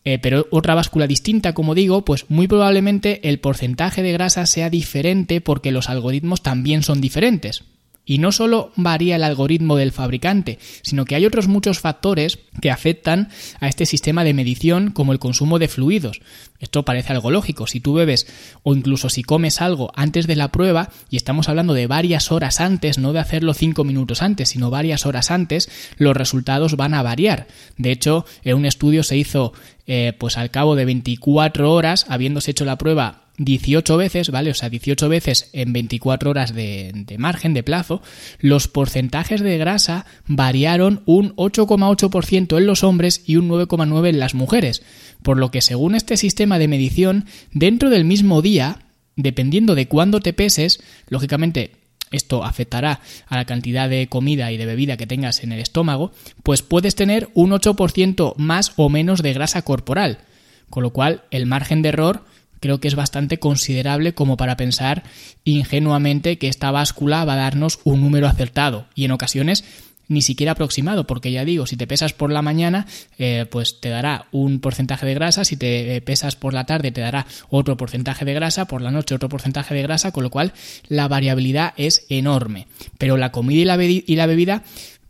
eh, 0.06 0.18
pero 0.18 0.48
otra 0.50 0.75
báscula 0.75 1.08
distinta, 1.08 1.54
como 1.54 1.75
digo, 1.75 2.06
pues 2.06 2.25
muy 2.30 2.48
probablemente 2.48 3.28
el 3.28 3.40
porcentaje 3.40 4.02
de 4.02 4.14
grasa 4.14 4.46
sea 4.46 4.70
diferente 4.70 5.42
porque 5.42 5.72
los 5.72 5.90
algoritmos 5.90 6.42
también 6.42 6.82
son 6.82 7.02
diferentes. 7.02 7.64
Y 8.06 8.20
no 8.20 8.32
solo 8.32 8.72
varía 8.76 9.16
el 9.16 9.24
algoritmo 9.24 9.76
del 9.76 9.92
fabricante, 9.92 10.60
sino 10.84 11.06
que 11.06 11.16
hay 11.16 11.26
otros 11.26 11.48
muchos 11.48 11.80
factores 11.80 12.40
que 12.62 12.72
afectan 12.72 13.30
a 13.60 13.68
este 13.68 13.86
sistema 13.86 14.24
de 14.24 14.34
medición 14.34 14.92
como 14.92 15.12
el 15.12 15.20
consumo 15.20 15.60
de 15.60 15.68
fluidos. 15.68 16.22
Esto 16.60 16.86
parece 16.86 17.14
algo 17.14 17.32
lógico. 17.32 17.68
Si 17.68 17.80
tú 17.80 17.94
bebes 17.94 18.28
o 18.64 18.76
incluso 18.76 19.10
si 19.10 19.24
comes 19.24 19.62
algo 19.62 19.92
antes 19.96 20.28
de 20.28 20.36
la 20.36 20.52
prueba, 20.52 20.90
y 21.10 21.18
estamos 21.18 21.50
hablando 21.50 21.74
de 21.74 21.88
varias 21.88 22.32
horas 22.32 22.62
antes, 22.62 22.98
no 22.98 23.12
de 23.14 23.20
hacerlo 23.20 23.54
cinco 23.54 23.84
minutos 23.84 24.22
antes, 24.22 24.50
sino 24.50 24.70
varias 24.70 25.06
horas 25.06 25.32
antes, 25.32 25.70
los 25.98 26.16
resultados 26.16 26.76
van 26.76 26.94
a 26.94 27.04
variar. 27.04 27.48
De 27.78 27.92
hecho, 27.92 28.26
en 28.44 28.58
un 28.58 28.66
estudio 28.66 29.04
se 29.04 29.18
hizo 29.18 29.54
eh, 29.88 30.14
pues 30.18 30.38
al 30.38 30.52
cabo 30.52 30.76
de 30.76 30.86
24 30.86 31.72
horas, 31.72 32.06
habiéndose 32.10 32.52
hecho 32.52 32.66
la 32.66 32.78
prueba 32.78 33.25
18 33.38 33.98
veces, 33.98 34.30
¿vale? 34.30 34.51
O 34.51 34.54
sea, 34.54 34.70
18 34.70 35.10
veces 35.10 35.50
en 35.54 35.74
24 35.74 36.30
horas 36.30 36.54
de, 36.54 37.15
margen, 37.18 37.54
de 37.54 37.63
plazo, 37.63 38.01
los 38.39 38.68
porcentajes 38.68 39.42
de 39.42 39.58
grasa 39.58 40.06
variaron 40.25 41.01
un 41.06 41.36
8,8% 41.36 42.58
en 42.58 42.65
los 42.65 42.84
hombres 42.84 43.24
y 43.25 43.36
un 43.36 43.50
9,9% 43.50 44.08
en 44.08 44.20
las 44.20 44.36
mujeres. 44.36 44.84
Por 45.22 45.38
lo 45.38 45.51
que 45.51 45.62
según 45.62 45.96
este 45.96 46.18
sistema 46.18 46.60
de 46.60 46.68
medición, 46.68 47.25
dentro 47.51 47.89
del 47.89 48.06
mismo 48.06 48.42
día, 48.42 48.80
dependiendo 49.15 49.75
de 49.75 49.88
cuándo 49.88 50.20
te 50.22 50.34
peses, 50.34 50.80
lógicamente 51.10 51.72
esto 52.12 52.44
afectará 52.44 53.01
a 53.27 53.36
la 53.36 53.46
cantidad 53.46 53.89
de 53.89 54.08
comida 54.08 54.51
y 54.51 54.58
de 54.58 54.65
bebida 54.65 54.96
que 54.96 55.08
tengas 55.08 55.44
en 55.44 55.51
el 55.51 55.60
estómago, 55.60 56.12
pues 56.44 56.62
puedes 56.62 56.96
tener 56.96 57.30
un 57.34 57.51
8% 57.51 58.36
más 58.38 58.74
o 58.77 58.89
menos 58.89 59.22
de 59.22 59.34
grasa 59.34 59.63
corporal. 59.63 60.20
Con 60.70 60.84
lo 60.84 60.92
cual, 60.92 61.24
el 61.32 61.46
margen 61.46 61.82
de 61.82 61.89
error 61.89 62.25
creo 62.65 62.79
que 62.79 62.88
es 62.88 62.95
bastante 62.95 63.38
considerable 63.38 64.15
como 64.15 64.38
para 64.38 64.57
pensar 64.57 65.03
ingenuamente 65.43 66.39
que 66.39 66.48
esta 66.48 66.72
báscula 66.72 67.24
va 67.24 67.34
a 67.34 67.38
darnos 67.38 67.79
un 67.84 68.01
número 68.01 68.27
acertado 68.27 68.88
y 68.95 69.05
en 69.05 69.12
ocasiones 69.12 69.63
ni 70.07 70.24
siquiera 70.24 70.53
aproximado, 70.53 71.05
porque 71.05 71.31
ya 71.31 71.45
digo, 71.45 71.67
si 71.67 71.77
te 71.77 71.86
pesas 71.86 72.13
por 72.13 72.31
la 72.31 72.41
mañana, 72.41 72.88
eh, 73.19 73.45
pues 73.51 73.79
te 73.81 73.89
dará 73.89 74.25
un 74.31 74.62
porcentaje 74.62 75.05
de 75.05 75.13
grasa, 75.13 75.45
si 75.45 75.57
te 75.57 76.01
pesas 76.01 76.36
por 76.36 76.55
la 76.55 76.65
tarde 76.65 76.91
te 76.91 77.01
dará 77.01 77.27
otro 77.50 77.77
porcentaje 77.77 78.25
de 78.25 78.34
grasa, 78.34 78.65
por 78.65 78.81
la 78.81 78.89
noche 78.89 79.13
otro 79.13 79.29
porcentaje 79.29 79.75
de 79.75 79.84
grasa, 79.84 80.12
con 80.12 80.24
lo 80.24 80.31
cual 80.31 80.53
la 80.88 81.07
variabilidad 81.07 81.74
es 81.77 82.07
enorme. 82.10 82.67
Pero 82.98 83.15
la 83.15 83.31
comida 83.31 83.62
y 83.62 83.65
la, 83.65 83.84
y 83.84 84.15
la 84.15 84.25
bebida 84.25 84.63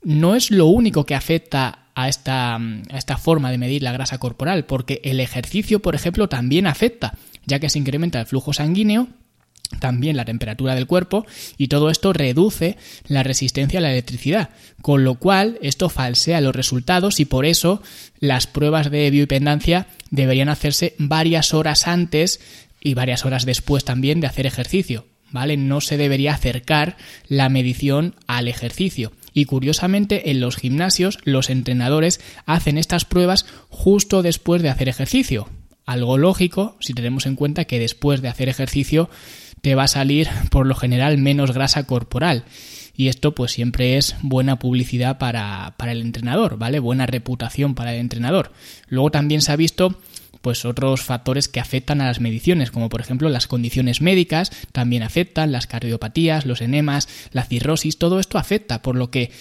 no 0.04 0.36
es 0.36 0.52
lo 0.52 0.68
único 0.68 1.06
que 1.06 1.16
afecta 1.16 1.86
a 1.96 2.10
esta, 2.10 2.56
a 2.56 2.98
esta 2.98 3.18
forma 3.18 3.50
de 3.50 3.58
medir 3.58 3.82
la 3.82 3.94
grasa 3.94 4.18
corporal, 4.18 4.66
porque 4.66 5.00
el 5.06 5.22
ejercicio, 5.22 5.82
por 5.82 5.96
ejemplo, 5.96 6.28
también 6.28 6.68
afecta 6.68 7.18
ya 7.46 7.60
que 7.60 7.70
se 7.70 7.80
incrementa 7.80 8.20
el 8.20 8.26
flujo 8.26 8.54
sanguíneo 8.54 9.08
también 9.80 10.18
la 10.18 10.26
temperatura 10.26 10.76
del 10.76 10.88
cuerpo 10.88 11.26
y 11.58 11.68
todo 11.68 11.90
esto 11.90 12.14
reduce 12.14 12.78
la 13.08 13.24
resistencia 13.24 13.80
a 13.80 13.82
la 13.82 13.92
electricidad, 13.92 14.50
con 14.82 15.04
lo 15.04 15.16
cual 15.16 15.58
esto 15.62 15.90
falsea 15.90 16.42
los 16.42 16.56
resultados 16.56 17.20
y 17.20 17.26
por 17.26 17.46
eso 17.46 17.82
las 18.20 18.48
pruebas 18.48 18.92
de 18.92 19.10
bioimpedancia 19.10 19.88
deberían 20.12 20.50
hacerse 20.50 20.96
varias 20.98 21.54
horas 21.54 21.88
antes 21.88 22.40
y 22.80 22.94
varias 22.94 23.26
horas 23.26 23.46
después 23.46 23.84
también 23.84 24.22
de 24.22 24.28
hacer 24.28 24.46
ejercicio, 24.46 25.06
¿vale? 25.32 25.58
No 25.58 25.82
se 25.82 25.98
debería 25.98 26.34
acercar 26.34 26.98
la 27.28 27.50
medición 27.50 28.16
al 28.28 28.48
ejercicio. 28.48 29.12
Y 29.34 29.46
curiosamente 29.46 30.30
en 30.32 30.40
los 30.40 30.56
gimnasios 30.56 31.20
los 31.26 31.50
entrenadores 31.50 32.22
hacen 32.46 32.78
estas 32.78 33.04
pruebas 33.04 33.46
justo 33.70 34.22
después 34.22 34.62
de 34.62 34.70
hacer 34.70 34.88
ejercicio, 34.88 35.50
algo 35.86 36.18
lógico 36.18 36.78
si 36.80 36.94
tenemos 36.94 37.26
en 37.26 37.36
cuenta 37.36 37.66
que 37.66 37.80
después 37.80 38.22
de 38.22 38.28
hacer 38.28 38.50
ejercicio 38.50 39.10
te 39.62 39.76
va 39.76 39.84
a 39.84 39.88
salir 39.88 40.30
por 40.52 40.66
lo 40.66 40.76
general 40.76 41.18
menos 41.18 41.52
grasa 41.52 41.86
corporal. 41.86 42.46
Y 42.98 43.10
esto 43.10 43.36
pues 43.36 43.52
siempre 43.52 43.98
es 43.98 44.16
buena 44.22 44.58
publicidad 44.58 45.18
para, 45.18 45.74
para 45.78 45.92
el 45.92 46.02
entrenador, 46.02 46.58
¿vale? 46.58 46.80
Buena 46.80 47.06
reputación 47.06 47.76
para 47.76 47.94
el 47.94 48.00
entrenador. 48.00 48.54
Luego 48.88 49.12
también 49.12 49.42
se 49.42 49.52
ha 49.52 49.58
visto 49.58 50.00
pues 50.46 50.64
otros 50.64 51.02
factores 51.02 51.48
que 51.50 51.60
afectan 51.60 52.02
a 52.02 52.06
las 52.06 52.20
mediciones, 52.20 52.70
como 52.70 52.88
por 52.88 53.02
ejemplo 53.02 53.30
las 53.30 53.48
condiciones 53.48 54.00
médicas 54.00 54.52
también 54.72 55.02
afectan, 55.02 55.52
las 55.52 55.66
cardiopatías, 55.66 56.46
los 56.46 56.62
enemas, 56.62 57.10
la 57.32 57.44
cirrosis, 57.44 57.98
todo 57.98 58.20
esto 58.20 58.38
afecta, 58.38 58.84
por 58.84 58.96
lo 58.96 59.10
que 59.10 59.32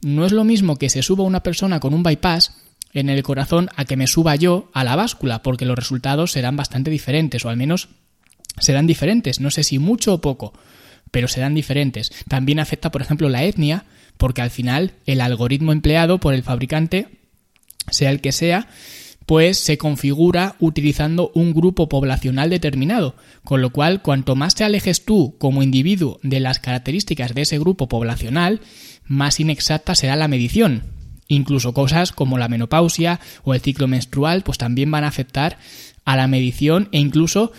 no 0.00 0.24
es 0.24 0.32
lo 0.32 0.42
mismo 0.42 0.76
que 0.76 0.88
se 0.88 1.02
suba 1.02 1.24
una 1.24 1.42
persona 1.42 1.80
con 1.80 1.92
un 1.92 2.02
bypass 2.02 2.63
en 2.94 3.10
el 3.10 3.22
corazón 3.22 3.68
a 3.76 3.84
que 3.84 3.96
me 3.96 4.06
suba 4.06 4.36
yo 4.36 4.70
a 4.72 4.84
la 4.84 4.96
báscula, 4.96 5.42
porque 5.42 5.66
los 5.66 5.76
resultados 5.76 6.32
serán 6.32 6.56
bastante 6.56 6.90
diferentes, 6.90 7.44
o 7.44 7.50
al 7.50 7.56
menos 7.56 7.88
serán 8.58 8.86
diferentes, 8.86 9.40
no 9.40 9.50
sé 9.50 9.64
si 9.64 9.78
mucho 9.78 10.14
o 10.14 10.20
poco, 10.20 10.54
pero 11.10 11.28
serán 11.28 11.54
diferentes. 11.54 12.12
También 12.28 12.60
afecta, 12.60 12.90
por 12.90 13.02
ejemplo, 13.02 13.28
la 13.28 13.44
etnia, 13.44 13.84
porque 14.16 14.42
al 14.42 14.50
final 14.50 14.94
el 15.06 15.20
algoritmo 15.20 15.72
empleado 15.72 16.18
por 16.18 16.34
el 16.34 16.44
fabricante, 16.44 17.08
sea 17.90 18.10
el 18.10 18.20
que 18.20 18.32
sea, 18.32 18.68
pues 19.26 19.58
se 19.58 19.78
configura 19.78 20.54
utilizando 20.60 21.30
un 21.34 21.52
grupo 21.52 21.88
poblacional 21.88 22.50
determinado, 22.50 23.16
con 23.42 23.62
lo 23.62 23.70
cual 23.70 24.02
cuanto 24.02 24.36
más 24.36 24.54
te 24.54 24.64
alejes 24.64 25.04
tú 25.04 25.36
como 25.38 25.62
individuo 25.62 26.20
de 26.22 26.40
las 26.40 26.58
características 26.58 27.34
de 27.34 27.42
ese 27.42 27.58
grupo 27.58 27.88
poblacional, 27.88 28.60
más 29.06 29.40
inexacta 29.40 29.94
será 29.94 30.16
la 30.16 30.28
medición. 30.28 31.03
Incluso 31.28 31.72
cosas 31.72 32.12
como 32.12 32.38
la 32.38 32.48
menopausia 32.48 33.20
o 33.44 33.54
el 33.54 33.60
ciclo 33.60 33.88
menstrual 33.88 34.42
pues 34.42 34.58
también 34.58 34.90
van 34.90 35.04
a 35.04 35.08
afectar 35.08 35.58
a 36.04 36.16
la 36.16 36.26
medición 36.26 36.88
e 36.92 36.98
incluso 36.98 37.52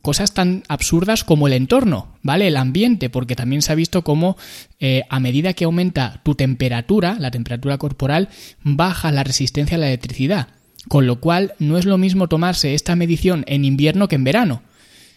cosas 0.00 0.32
tan 0.32 0.62
absurdas 0.68 1.22
como 1.22 1.46
el 1.46 1.52
entorno, 1.52 2.16
¿vale? 2.22 2.48
El 2.48 2.56
ambiente, 2.56 3.10
porque 3.10 3.36
también 3.36 3.62
se 3.62 3.72
ha 3.72 3.76
visto 3.76 4.02
cómo 4.02 4.36
eh, 4.80 5.02
a 5.10 5.20
medida 5.20 5.52
que 5.52 5.64
aumenta 5.64 6.20
tu 6.24 6.34
temperatura, 6.34 7.16
la 7.18 7.30
temperatura 7.30 7.78
corporal, 7.78 8.28
baja 8.62 9.12
la 9.12 9.24
resistencia 9.24 9.76
a 9.76 9.80
la 9.80 9.88
electricidad. 9.88 10.48
Con 10.88 11.06
lo 11.06 11.20
cual 11.20 11.54
no 11.58 11.78
es 11.78 11.84
lo 11.84 11.98
mismo 11.98 12.28
tomarse 12.28 12.74
esta 12.74 12.96
medición 12.96 13.44
en 13.46 13.64
invierno 13.64 14.08
que 14.08 14.16
en 14.16 14.24
verano. 14.24 14.62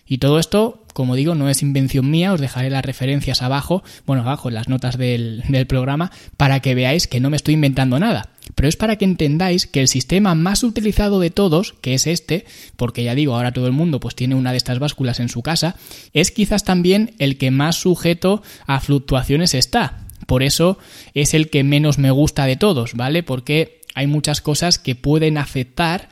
Y 0.08 0.20
todo 0.20 0.38
esto, 0.38 0.84
como 0.94 1.16
digo, 1.16 1.34
no 1.34 1.50
es 1.50 1.64
invención 1.64 2.10
mía, 2.10 2.32
os 2.32 2.40
dejaré 2.40 2.70
las 2.70 2.86
referencias 2.86 3.42
abajo, 3.42 3.84
bueno, 4.06 4.22
abajo 4.22 4.50
en 4.50 4.56
las 4.56 4.70
notas 4.70 4.98
del, 4.98 5.44
programa, 5.68 6.12
para 6.38 6.60
que 6.60 6.76
veáis 6.76 7.08
que 7.08 7.20
no 7.20 7.32
me 7.32 7.38
estoy 7.38 7.56
inventando 7.56 8.00
nada. 8.00 8.30
Pero 8.54 8.70
es 8.70 8.78
para 8.78 8.98
que 8.98 9.06
entendáis 9.06 9.66
que 9.66 9.82
el 9.82 9.88
sistema 9.88 10.36
más 10.36 10.64
utilizado 10.64 11.20
de 11.20 11.32
todos, 11.32 11.74
que 11.82 11.96
es 11.96 12.06
este, 12.06 12.46
porque 12.76 13.04
ya 13.04 13.16
digo, 13.16 13.36
ahora 13.36 13.52
todo 13.52 13.66
el 13.66 13.74
mundo 13.74 14.00
pues 14.00 14.14
tiene 14.14 14.36
una 14.36 14.52
de 14.52 14.58
estas 14.58 14.78
básculas 14.78 15.20
en 15.20 15.30
su 15.30 15.42
casa, 15.42 15.76
es 16.14 16.30
quizás 16.30 16.64
también 16.64 17.16
el 17.18 17.40
que 17.40 17.50
más 17.50 17.78
sujeto 17.78 18.44
a 18.68 18.80
fluctuaciones 18.80 19.56
está. 19.56 20.06
Por 20.28 20.44
eso 20.44 20.78
es 21.16 21.34
el 21.34 21.50
que 21.50 21.64
menos 21.64 21.98
me 21.98 22.12
gusta 22.12 22.46
de 22.46 22.58
todos, 22.58 22.94
¿vale? 22.94 23.24
Porque 23.24 23.82
hay 23.96 24.06
muchas 24.06 24.42
cosas 24.42 24.78
que 24.78 24.94
pueden 24.94 25.40
afectar 25.40 26.10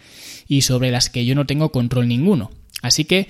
y 0.48 0.64
sobre 0.64 0.90
las 0.90 1.10
que 1.10 1.26
yo 1.26 1.36
no 1.36 1.46
tengo 1.46 1.72
control 1.72 2.08
ninguno. 2.08 2.52
Así 2.82 3.06
que 3.06 3.28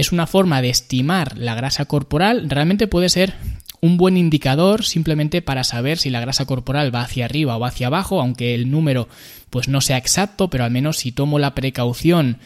es 0.00 0.12
una 0.12 0.26
forma 0.26 0.62
de 0.62 0.70
estimar 0.70 1.38
la 1.38 1.54
grasa 1.54 1.84
corporal, 1.84 2.48
realmente 2.48 2.86
puede 2.86 3.08
ser 3.08 3.34
un 3.80 3.96
buen 3.96 4.16
indicador 4.16 4.84
simplemente 4.84 5.42
para 5.42 5.64
saber 5.64 5.98
si 5.98 6.10
la 6.10 6.20
grasa 6.20 6.44
corporal 6.44 6.94
va 6.94 7.02
hacia 7.02 7.24
arriba 7.24 7.56
o 7.56 7.64
hacia 7.64 7.86
abajo, 7.86 8.20
aunque 8.20 8.54
el 8.54 8.70
número 8.70 9.08
pues 9.48 9.68
no 9.68 9.80
sea 9.80 9.96
exacto, 9.96 10.48
pero 10.48 10.64
al 10.64 10.70
menos 10.70 10.98
si 10.98 11.12
tomo 11.12 11.38
la 11.38 11.54
precaución, 11.54 12.38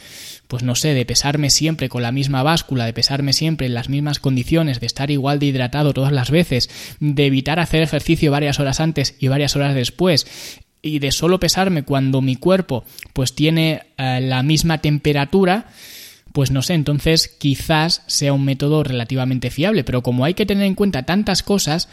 pues 0.49 0.63
no 0.63 0.75
sé, 0.75 0.95
de 0.95 1.05
pesarme 1.05 1.51
siempre 1.51 1.89
con 1.89 2.03
la 2.03 2.13
misma 2.13 2.43
báscula, 2.43 2.87
de 2.87 2.93
pesarme 2.93 3.33
siempre 3.33 3.67
en 3.67 3.75
las 3.75 3.89
mismas 3.89 4.21
condiciones, 4.21 4.81
de 4.81 4.87
estar 4.87 5.11
igual 5.11 5.39
de 5.39 5.47
hidratado 5.47 5.93
todas 5.93 6.13
las 6.13 6.31
veces, 6.31 6.71
de 7.01 7.27
evitar 7.27 7.59
hacer 7.59 7.83
ejercicio 7.83 8.31
varias 8.31 8.61
horas 8.61 8.81
antes 8.81 9.17
y 9.19 9.29
varias 9.29 9.57
horas 9.57 9.75
después, 9.75 10.27
y 10.81 10.99
de 10.99 11.13
solo 11.13 11.41
pesarme 11.41 11.83
cuando 11.83 12.21
mi 12.21 12.37
cuerpo 12.37 12.85
pues 13.13 13.35
tiene 13.35 13.83
eh, 13.97 14.21
la 14.21 14.43
misma 14.43 14.79
temperatura, 14.79 15.67
pues 16.35 16.51
no 16.51 16.63
sé, 16.63 16.75
entonces 16.75 17.29
quizás 17.29 18.03
sea 18.09 18.33
un 18.33 18.45
método 18.45 18.83
relativamente 18.83 19.53
fiable, 19.53 19.85
pero 19.85 20.03
como 20.03 20.25
hay 20.25 20.35
que 20.35 20.47
tener 20.47 20.67
en 20.67 20.75
cuenta 20.75 21.05
tantas 21.05 21.45
cosas, 21.45 21.89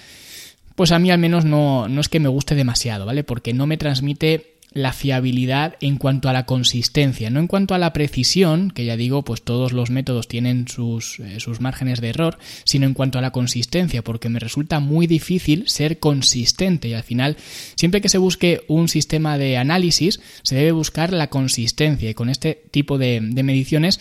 pues 0.74 0.92
a 0.92 0.98
mí 0.98 1.12
al 1.12 1.20
menos 1.20 1.46
no, 1.46 1.88
no 1.88 2.02
es 2.02 2.10
que 2.10 2.20
me 2.20 2.28
guste 2.28 2.56
demasiado, 2.56 3.06
¿vale? 3.06 3.24
Porque 3.24 3.54
no 3.54 3.68
me 3.68 3.78
transmite 3.78 4.56
la 4.74 4.94
fiabilidad 4.94 5.76
en 5.82 5.98
cuanto 5.98 6.30
a 6.30 6.34
la 6.34 6.46
consistencia, 6.46 7.30
no 7.30 7.40
en 7.40 7.48
cuanto 7.48 7.76
a 7.76 7.78
la 7.78 7.92
precisión, 7.92 8.72
que 8.72 8.86
ya 8.86 8.96
digo, 8.96 9.24
pues 9.24 9.42
todos 9.42 9.74
los 9.74 9.90
métodos 9.90 10.30
tienen 10.30 10.68
sus, 10.68 11.20
eh, 11.20 11.40
sus, 11.40 11.60
márgenes 11.60 12.00
de 12.00 12.10
error, 12.10 12.38
sino 12.64 12.86
en 12.86 12.94
cuanto 12.94 13.20
a 13.20 13.22
la 13.22 13.32
consistencia, 13.32 14.02
porque 14.02 14.30
me 14.30 14.40
resulta 14.40 14.80
muy 14.80 15.08
difícil 15.08 15.68
ser 15.68 16.00
consistente 16.00 16.88
y 16.88 16.94
al 16.94 17.04
final, 17.04 17.36
siempre 17.76 18.00
que 18.00 18.10
se 18.10 18.18
busque 18.18 18.64
un 18.68 18.88
sistema 18.88 19.38
de 19.38 19.58
análisis, 19.58 20.22
se 20.44 20.56
debe 20.56 20.72
buscar 20.72 21.12
la 21.12 21.28
consistencia 21.28 22.10
y 22.10 22.14
con 22.14 22.30
este 22.30 22.64
tipo 22.72 22.98
de, 22.98 23.20
de 23.22 23.44
mediciones 23.44 24.00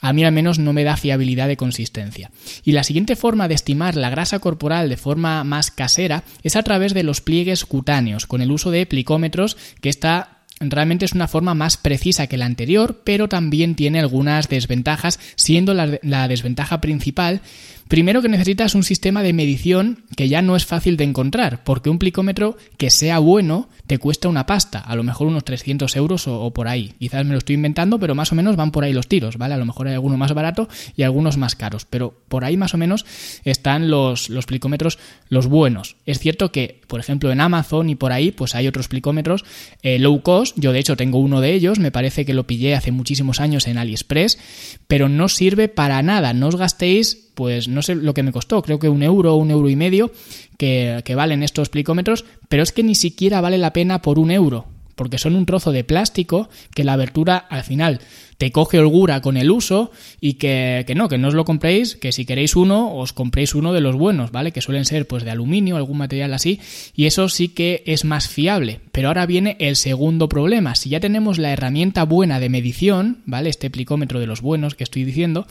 a 0.00 0.12
mí 0.12 0.24
al 0.24 0.32
menos 0.32 0.58
no 0.58 0.72
me 0.72 0.84
da 0.84 0.96
fiabilidad 0.96 1.48
de 1.48 1.56
consistencia. 1.56 2.30
Y 2.64 2.72
la 2.72 2.84
siguiente 2.84 3.16
forma 3.16 3.48
de 3.48 3.54
estimar 3.54 3.96
la 3.96 4.10
grasa 4.10 4.38
corporal 4.38 4.88
de 4.88 4.96
forma 4.96 5.44
más 5.44 5.70
casera 5.70 6.24
es 6.42 6.56
a 6.56 6.62
través 6.62 6.94
de 6.94 7.02
los 7.02 7.20
pliegues 7.20 7.64
cutáneos, 7.64 8.26
con 8.26 8.42
el 8.42 8.50
uso 8.50 8.70
de 8.70 8.86
plicómetros, 8.86 9.56
que 9.80 9.88
está 9.88 10.40
realmente 10.60 11.06
es 11.06 11.12
una 11.12 11.28
forma 11.28 11.54
más 11.54 11.78
precisa 11.78 12.26
que 12.26 12.36
la 12.36 12.44
anterior, 12.44 13.00
pero 13.02 13.28
también 13.28 13.74
tiene 13.74 13.98
algunas 13.98 14.48
desventajas, 14.48 15.18
siendo 15.34 15.72
la, 15.72 15.98
la, 16.02 16.28
desventaja 16.28 16.82
principal 16.82 17.40
Primero 17.90 18.22
que 18.22 18.28
necesitas 18.28 18.76
un 18.76 18.84
sistema 18.84 19.24
de 19.24 19.32
medición 19.32 20.04
que 20.16 20.28
ya 20.28 20.42
no 20.42 20.54
es 20.54 20.64
fácil 20.64 20.96
de 20.96 21.02
encontrar, 21.02 21.64
porque 21.64 21.90
un 21.90 21.98
plicómetro 21.98 22.56
que 22.76 22.88
sea 22.88 23.18
bueno 23.18 23.68
te 23.88 23.98
cuesta 23.98 24.28
una 24.28 24.46
pasta, 24.46 24.78
a 24.78 24.94
lo 24.94 25.02
mejor 25.02 25.26
unos 25.26 25.42
300 25.42 25.96
euros 25.96 26.28
o, 26.28 26.52
por 26.52 26.68
ahí. 26.68 26.94
Quizás 27.00 27.24
me 27.24 27.32
lo 27.32 27.38
estoy 27.38 27.56
inventando, 27.56 27.98
pero 27.98 28.14
más 28.14 28.30
o 28.30 28.36
menos 28.36 28.54
van 28.54 28.70
por 28.70 28.84
ahí 28.84 28.92
los 28.92 29.08
tiros, 29.08 29.38
¿vale? 29.38 29.54
A 29.54 29.56
lo 29.56 29.66
mejor 29.66 29.88
hay 29.88 29.94
alguno 29.94 30.16
más 30.16 30.32
barato 30.34 30.68
y 30.94 31.02
algunos 31.02 31.36
más 31.36 31.56
caros, 31.56 31.84
pero 31.84 32.14
por 32.28 32.44
ahí 32.44 32.56
más 32.56 32.74
o 32.74 32.78
menos 32.78 33.04
están 33.44 33.90
los, 33.90 34.30
los 34.30 34.46
plicómetros 34.46 35.00
los 35.28 35.48
buenos. 35.48 35.96
Es 36.06 36.20
cierto 36.20 36.52
que, 36.52 36.80
por 36.86 37.00
ejemplo, 37.00 37.32
en 37.32 37.40
Amazon 37.40 37.90
y 37.90 37.96
por 37.96 38.12
ahí, 38.12 38.30
pues 38.30 38.54
hay 38.54 38.68
otros 38.68 38.86
plicómetros 38.86 39.44
eh, 39.82 39.98
low 39.98 40.22
cost, 40.22 40.56
yo 40.60 40.70
de 40.70 40.78
hecho 40.78 40.96
tengo 40.96 41.18
uno 41.18 41.40
de 41.40 41.54
ellos, 41.54 41.80
me 41.80 41.90
parece 41.90 42.24
que 42.24 42.34
lo 42.34 42.46
pillé 42.46 42.76
hace 42.76 42.92
muchísimos 42.92 43.40
años 43.40 43.66
en 43.66 43.78
AliExpress, 43.78 44.38
pero 44.86 45.08
no 45.08 45.28
sirve 45.28 45.66
para 45.66 46.00
nada, 46.02 46.32
no 46.34 46.46
os 46.46 46.54
gastéis 46.54 47.29
pues 47.40 47.68
no 47.68 47.80
sé 47.80 47.94
lo 47.94 48.12
que 48.12 48.22
me 48.22 48.32
costó, 48.32 48.60
creo 48.60 48.78
que 48.78 48.90
un 48.90 49.02
euro 49.02 49.34
un 49.36 49.50
euro 49.50 49.70
y 49.70 49.74
medio 49.74 50.12
que, 50.58 51.00
que 51.06 51.14
valen 51.14 51.42
estos 51.42 51.70
plicómetros, 51.70 52.26
pero 52.50 52.62
es 52.62 52.70
que 52.70 52.82
ni 52.82 52.94
siquiera 52.94 53.40
vale 53.40 53.56
la 53.56 53.72
pena 53.72 54.02
por 54.02 54.18
un 54.18 54.30
euro, 54.30 54.66
porque 55.00 55.16
son 55.16 55.34
un 55.34 55.46
trozo 55.46 55.72
de 55.72 55.82
plástico 55.82 56.50
que 56.74 56.84
la 56.84 56.92
abertura 56.92 57.38
al 57.38 57.64
final 57.64 58.02
te 58.36 58.52
coge 58.52 58.78
holgura 58.78 59.22
con 59.22 59.38
el 59.38 59.50
uso 59.50 59.92
y 60.20 60.34
que, 60.34 60.84
que, 60.86 60.94
no, 60.94 61.08
que 61.08 61.16
no 61.16 61.28
os 61.28 61.34
lo 61.34 61.46
compréis, 61.46 61.96
que 61.96 62.12
si 62.12 62.26
queréis 62.26 62.54
uno, 62.54 62.94
os 62.94 63.14
compréis 63.14 63.54
uno 63.54 63.72
de 63.72 63.80
los 63.80 63.96
buenos, 63.96 64.30
¿vale? 64.30 64.52
Que 64.52 64.60
suelen 64.60 64.84
ser 64.84 65.06
pues 65.06 65.24
de 65.24 65.30
aluminio, 65.30 65.78
algún 65.78 65.96
material 65.96 66.34
así, 66.34 66.60
y 66.94 67.06
eso 67.06 67.30
sí 67.30 67.48
que 67.48 67.82
es 67.86 68.04
más 68.04 68.28
fiable. 68.28 68.80
Pero 68.92 69.08
ahora 69.08 69.24
viene 69.24 69.56
el 69.58 69.76
segundo 69.76 70.28
problema. 70.28 70.74
Si 70.74 70.90
ya 70.90 71.00
tenemos 71.00 71.38
la 71.38 71.50
herramienta 71.50 72.04
buena 72.04 72.38
de 72.38 72.50
medición, 72.50 73.22
¿vale? 73.24 73.48
Este 73.48 73.70
plicómetro 73.70 74.20
de 74.20 74.26
los 74.26 74.42
buenos 74.42 74.74
que 74.74 74.84
estoy 74.84 75.04
diciendo, 75.04 75.46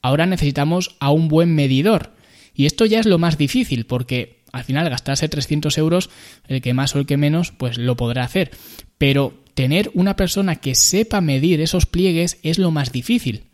Ahora 0.00 0.24
necesitamos 0.24 0.96
a 1.00 1.10
un 1.10 1.28
buen 1.28 1.54
medidor. 1.54 2.12
Y 2.54 2.66
esto 2.66 2.86
ya 2.86 3.00
es 3.00 3.06
lo 3.06 3.18
más 3.18 3.38
difícil, 3.38 3.86
porque 3.86 4.37
al 4.52 4.64
final 4.64 4.88
gastarse 4.88 5.28
300 5.28 5.76
euros, 5.78 6.10
el 6.46 6.60
que 6.60 6.74
más 6.74 6.94
o 6.94 6.98
el 6.98 7.06
que 7.06 7.16
menos, 7.16 7.52
pues 7.52 7.78
lo 7.78 7.96
podrá 7.96 8.24
hacer. 8.24 8.50
Pero 8.96 9.34
tener 9.54 9.90
una 9.94 10.16
persona 10.16 10.56
que 10.56 10.74
sepa 10.74 11.20
medir 11.20 11.60
esos 11.60 11.86
pliegues 11.86 12.38
es 12.42 12.58
lo 12.58 12.70
más 12.70 12.92
difícil, 12.92 13.44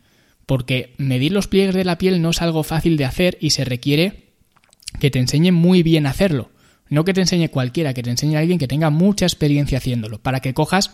porque 0.45 0.93
medir 0.97 1.31
los 1.31 1.47
pliegues 1.47 1.75
de 1.75 1.85
la 1.85 1.97
piel 1.97 2.21
no 2.21 2.29
es 2.29 2.41
algo 2.41 2.63
fácil 2.63 2.97
de 2.97 3.05
hacer 3.05 3.37
y 3.41 3.51
se 3.51 3.65
requiere 3.65 4.25
que 4.99 5.11
te 5.11 5.19
enseñe 5.19 5.51
muy 5.51 5.83
bien 5.83 6.05
a 6.05 6.11
hacerlo. 6.11 6.51
No 6.87 7.03
que 7.03 7.13
te 7.13 7.21
enseñe 7.21 7.49
cualquiera, 7.49 7.93
que 7.93 8.03
te 8.03 8.11
enseñe 8.11 8.35
alguien 8.35 8.59
que 8.59 8.67
tenga 8.67 8.89
mucha 8.89 9.25
experiencia 9.25 9.79
haciéndolo, 9.79 10.19
para 10.19 10.39
que 10.39 10.53
cojas 10.53 10.91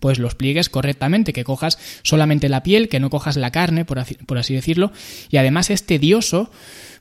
pues 0.00 0.18
los 0.18 0.34
pliegues 0.34 0.68
correctamente, 0.68 1.32
que 1.32 1.44
cojas 1.44 1.78
solamente 2.02 2.48
la 2.48 2.62
piel, 2.62 2.88
que 2.88 3.00
no 3.00 3.10
cojas 3.10 3.36
la 3.36 3.50
carne, 3.50 3.84
por 3.84 3.98
así, 3.98 4.14
por 4.14 4.38
así 4.38 4.54
decirlo, 4.54 4.92
y 5.30 5.38
además 5.38 5.70
es 5.70 5.86
tedioso 5.86 6.50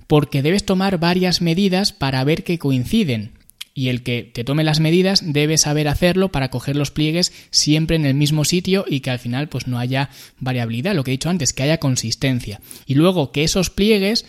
porque 0.07 0.41
debes 0.41 0.65
tomar 0.65 0.99
varias 0.99 1.41
medidas 1.41 1.93
para 1.93 2.23
ver 2.23 2.43
que 2.43 2.59
coinciden. 2.59 3.33
Y 3.73 3.89
el 3.89 4.01
que 4.01 4.23
te 4.23 4.43
tome 4.43 4.63
las 4.63 4.79
medidas 4.79 5.21
debe 5.23 5.57
saber 5.59 5.87
hacerlo 5.87 6.31
para 6.31 6.49
coger 6.49 6.75
los 6.75 6.89
pliegues 6.89 7.31
siempre 7.51 7.95
en 7.95 8.05
el 8.05 8.15
mismo 8.15 8.43
sitio 8.43 8.85
y 8.87 9.01
que 9.01 9.11
al 9.11 9.19
final 9.19 9.49
pues 9.49 9.67
no 9.67 9.77
haya 9.77 10.09
variabilidad, 10.39 10.95
lo 10.95 11.03
que 11.03 11.11
he 11.11 11.19
dicho 11.19 11.29
antes, 11.29 11.53
que 11.53 11.63
haya 11.63 11.77
consistencia. 11.77 12.59
Y 12.87 12.95
luego 12.95 13.31
que 13.31 13.43
esos 13.43 13.69
pliegues 13.69 14.25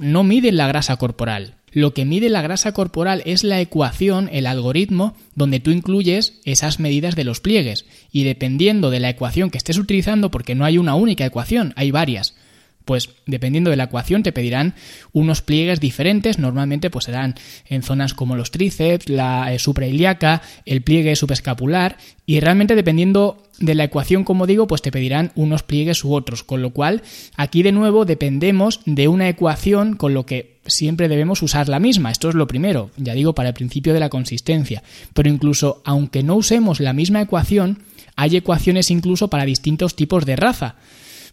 no 0.00 0.24
miden 0.24 0.56
la 0.56 0.66
grasa 0.66 0.96
corporal, 0.96 1.58
lo 1.72 1.94
que 1.94 2.04
mide 2.04 2.28
la 2.28 2.42
grasa 2.42 2.72
corporal 2.72 3.22
es 3.24 3.44
la 3.44 3.60
ecuación, 3.60 4.28
el 4.30 4.46
algoritmo, 4.46 5.16
donde 5.34 5.58
tú 5.58 5.70
incluyes 5.70 6.40
esas 6.44 6.78
medidas 6.78 7.16
de 7.16 7.24
los 7.24 7.40
pliegues. 7.40 7.86
Y 8.12 8.24
dependiendo 8.24 8.90
de 8.90 9.00
la 9.00 9.08
ecuación 9.08 9.50
que 9.50 9.56
estés 9.56 9.78
utilizando, 9.78 10.30
porque 10.30 10.54
no 10.54 10.66
hay 10.66 10.76
una 10.76 10.94
única 10.94 11.24
ecuación, 11.24 11.72
hay 11.76 11.90
varias, 11.90 12.34
pues 12.84 13.10
dependiendo 13.26 13.70
de 13.70 13.76
la 13.76 13.84
ecuación 13.84 14.22
te 14.22 14.32
pedirán 14.32 14.74
unos 15.12 15.42
pliegues 15.42 15.80
diferentes, 15.80 16.38
normalmente 16.38 16.90
pues 16.90 17.06
serán 17.06 17.34
en 17.66 17.82
zonas 17.82 18.14
como 18.14 18.36
los 18.36 18.50
tríceps, 18.50 19.08
la 19.08 19.52
eh, 19.52 19.58
suprailiaca, 19.58 20.42
el 20.66 20.82
pliegue 20.82 21.16
subescapular 21.16 21.96
y 22.26 22.40
realmente 22.40 22.74
dependiendo 22.74 23.42
de 23.58 23.74
la 23.74 23.84
ecuación, 23.84 24.24
como 24.24 24.46
digo, 24.46 24.66
pues 24.66 24.82
te 24.82 24.90
pedirán 24.90 25.32
unos 25.34 25.62
pliegues 25.62 26.04
u 26.04 26.14
otros, 26.14 26.42
con 26.42 26.62
lo 26.62 26.70
cual 26.70 27.02
aquí 27.36 27.62
de 27.62 27.72
nuevo 27.72 28.04
dependemos 28.04 28.80
de 28.86 29.08
una 29.08 29.28
ecuación 29.28 29.96
con 29.96 30.14
lo 30.14 30.26
que 30.26 30.60
siempre 30.66 31.08
debemos 31.08 31.42
usar 31.42 31.68
la 31.68 31.78
misma. 31.78 32.10
Esto 32.10 32.28
es 32.28 32.34
lo 32.34 32.46
primero, 32.46 32.90
ya 32.96 33.14
digo, 33.14 33.34
para 33.34 33.50
el 33.50 33.54
principio 33.54 33.92
de 33.94 34.00
la 34.00 34.08
consistencia. 34.08 34.82
Pero 35.14 35.28
incluso 35.28 35.82
aunque 35.84 36.22
no 36.22 36.36
usemos 36.36 36.80
la 36.80 36.92
misma 36.92 37.20
ecuación, 37.20 37.82
hay 38.16 38.36
ecuaciones 38.36 38.90
incluso 38.90 39.28
para 39.28 39.44
distintos 39.44 39.96
tipos 39.96 40.26
de 40.26 40.36
raza 40.36 40.76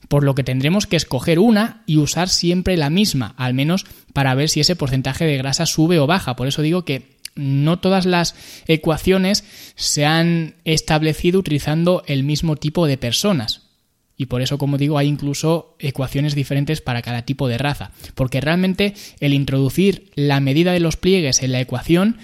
por 0.09 0.23
lo 0.23 0.35
que 0.35 0.43
tendremos 0.43 0.87
que 0.87 0.97
escoger 0.97 1.39
una 1.39 1.83
y 1.85 1.97
usar 1.97 2.27
siempre 2.27 2.75
la 2.75 2.89
misma, 2.89 3.35
al 3.37 3.53
menos 3.53 3.85
para 4.11 4.35
ver 4.35 4.49
si 4.49 4.59
ese 4.59 4.75
porcentaje 4.75 5.23
de 5.25 5.37
grasa 5.37 5.65
sube 5.65 5.99
o 5.99 6.07
baja. 6.07 6.35
Por 6.35 6.47
eso 6.47 6.61
digo 6.61 6.83
que 6.83 7.19
no 7.35 7.79
todas 7.79 8.05
las 8.05 8.35
ecuaciones 8.67 9.45
se 9.75 10.05
han 10.05 10.55
establecido 10.65 11.39
utilizando 11.39 12.03
el 12.07 12.23
mismo 12.23 12.57
tipo 12.57 12.87
de 12.87 12.97
personas. 12.97 13.69
Y 14.17 14.25
por 14.25 14.41
eso, 14.41 14.57
como 14.57 14.77
digo, 14.77 14.97
hay 14.97 15.07
incluso 15.07 15.77
ecuaciones 15.79 16.35
diferentes 16.35 16.81
para 16.81 17.01
cada 17.01 17.21
tipo 17.21 17.47
de 17.47 17.57
raza. 17.57 17.91
Porque 18.15 18.41
realmente 18.41 18.95
el 19.21 19.33
introducir 19.33 20.11
la 20.15 20.41
medida 20.41 20.73
de 20.73 20.81
los 20.81 20.97
pliegues 20.97 21.41
en 21.41 21.53
la 21.53 21.61
ecuación 21.61 22.17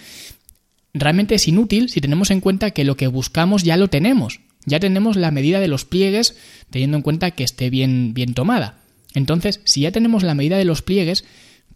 realmente 0.94 1.36
es 1.36 1.48
inútil 1.48 1.90
si 1.90 2.02
tenemos 2.02 2.32
en 2.32 2.42
cuenta 2.42 2.72
que 2.72 2.84
lo 2.84 2.98
que 2.98 3.08
buscamos 3.08 3.64
ya 3.64 3.78
lo 3.78 3.90
tenemos. 3.90 4.42
Ya 4.66 4.80
tenemos 4.80 5.16
la 5.16 5.32
medida 5.32 5.60
de 5.60 5.68
los 5.68 5.86
pliegues 5.86 6.36
teniendo 6.70 6.98
en 6.98 7.04
cuenta 7.04 7.32
que 7.32 7.44
esté 7.44 7.70
bien, 7.70 8.14
bien 8.14 8.34
tomada. 8.34 8.80
Entonces, 9.14 9.62
si 9.64 9.82
ya 9.82 9.92
tenemos 9.92 10.24
la 10.24 10.36
medida 10.36 10.58
de 10.58 10.66
los 10.66 10.82
pliegues, 10.82 11.26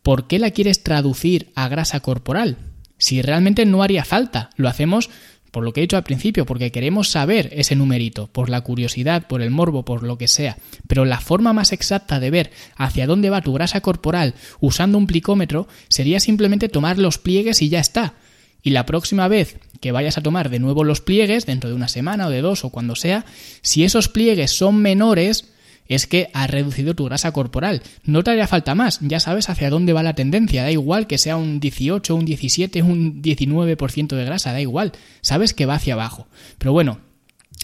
¿por 0.03 0.27
qué 0.27 0.39
la 0.39 0.51
quieres 0.51 0.83
traducir 0.83 1.51
a 1.55 1.67
grasa 1.67 1.99
corporal? 2.01 2.57
Si 2.97 3.21
realmente 3.21 3.65
no 3.65 3.81
haría 3.81 4.03
falta, 4.03 4.49
lo 4.57 4.67
hacemos 4.67 5.09
por 5.51 5.63
lo 5.63 5.73
que 5.73 5.79
he 5.79 5.83
dicho 5.83 5.97
al 5.97 6.03
principio, 6.03 6.45
porque 6.45 6.71
queremos 6.71 7.09
saber 7.09 7.49
ese 7.53 7.75
numerito, 7.75 8.27
por 8.27 8.49
la 8.49 8.61
curiosidad, 8.61 9.27
por 9.27 9.41
el 9.41 9.49
morbo, 9.49 9.83
por 9.83 10.03
lo 10.03 10.17
que 10.17 10.27
sea. 10.27 10.57
Pero 10.87 11.05
la 11.05 11.19
forma 11.19 11.53
más 11.53 11.71
exacta 11.71 12.19
de 12.19 12.29
ver 12.29 12.51
hacia 12.75 13.07
dónde 13.07 13.29
va 13.29 13.41
tu 13.41 13.53
grasa 13.53 13.81
corporal 13.81 14.35
usando 14.59 14.97
un 14.97 15.07
plicómetro 15.07 15.67
sería 15.87 16.19
simplemente 16.19 16.69
tomar 16.69 16.97
los 16.97 17.17
pliegues 17.17 17.61
y 17.61 17.69
ya 17.69 17.79
está. 17.79 18.13
Y 18.61 18.71
la 18.71 18.85
próxima 18.85 19.27
vez 19.27 19.57
que 19.79 19.91
vayas 19.91 20.17
a 20.17 20.23
tomar 20.23 20.49
de 20.49 20.59
nuevo 20.59 20.83
los 20.83 21.01
pliegues, 21.01 21.45
dentro 21.45 21.69
de 21.69 21.75
una 21.75 21.87
semana 21.87 22.27
o 22.27 22.29
de 22.29 22.41
dos 22.41 22.65
o 22.65 22.69
cuando 22.69 22.95
sea, 22.95 23.25
si 23.61 23.83
esos 23.83 24.09
pliegues 24.09 24.51
son 24.51 24.77
menores, 24.77 25.53
es 25.89 26.05
que 26.05 26.29
has 26.33 26.49
reducido 26.49 26.93
tu 26.93 27.05
grasa 27.05 27.31
corporal. 27.31 27.81
No 28.03 28.23
te 28.23 28.31
haría 28.31 28.47
falta 28.47 28.75
más, 28.75 28.99
ya 29.01 29.19
sabes 29.19 29.49
hacia 29.49 29.69
dónde 29.69 29.91
va 29.93 30.03
la 30.03 30.13
tendencia, 30.13 30.63
da 30.63 30.71
igual 30.71 31.07
que 31.07 31.17
sea 31.17 31.35
un 31.35 31.59
18, 31.59 32.15
un 32.15 32.25
17, 32.25 32.81
un 32.83 33.21
19% 33.21 34.15
de 34.15 34.25
grasa, 34.25 34.53
da 34.53 34.61
igual, 34.61 34.91
sabes 35.21 35.53
que 35.53 35.65
va 35.65 35.75
hacia 35.75 35.95
abajo. 35.95 36.27
Pero 36.59 36.73
bueno, 36.73 36.99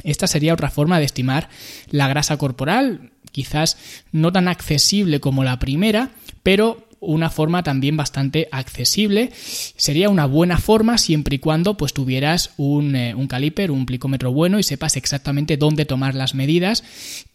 esta 0.04 0.28
sería 0.28 0.54
otra 0.54 0.72
forma 0.72 1.00
de 1.00 1.06
estimar 1.06 1.50
la 1.90 2.08
grasa 2.08 2.38
corporal, 2.38 3.12
quizás 3.32 3.78
no 4.12 4.32
tan 4.32 4.48
accesible 4.48 5.20
como 5.20 5.44
la 5.44 5.60
primera, 5.60 6.10
pero 6.42 6.88
una 7.06 7.30
forma 7.30 7.64
también 7.64 7.98
bastante 7.98 8.48
accesible. 8.52 9.32
Sería 9.34 10.10
una 10.10 10.26
buena 10.26 10.58
forma 10.58 10.98
siempre 10.98 11.36
y 11.36 11.40
cuando 11.40 11.78
pues 11.78 11.94
tuvieras 11.94 12.52
un, 12.58 12.96
eh, 12.96 13.16
un 13.16 13.28
caliper, 13.28 13.72
un 13.72 13.86
plicómetro 13.86 14.32
bueno 14.32 14.60
y 14.60 14.64
sepas 14.64 14.98
exactamente 14.98 15.58
dónde 15.58 15.86
tomar 15.86 16.16
las 16.16 16.36
medidas. 16.36 16.84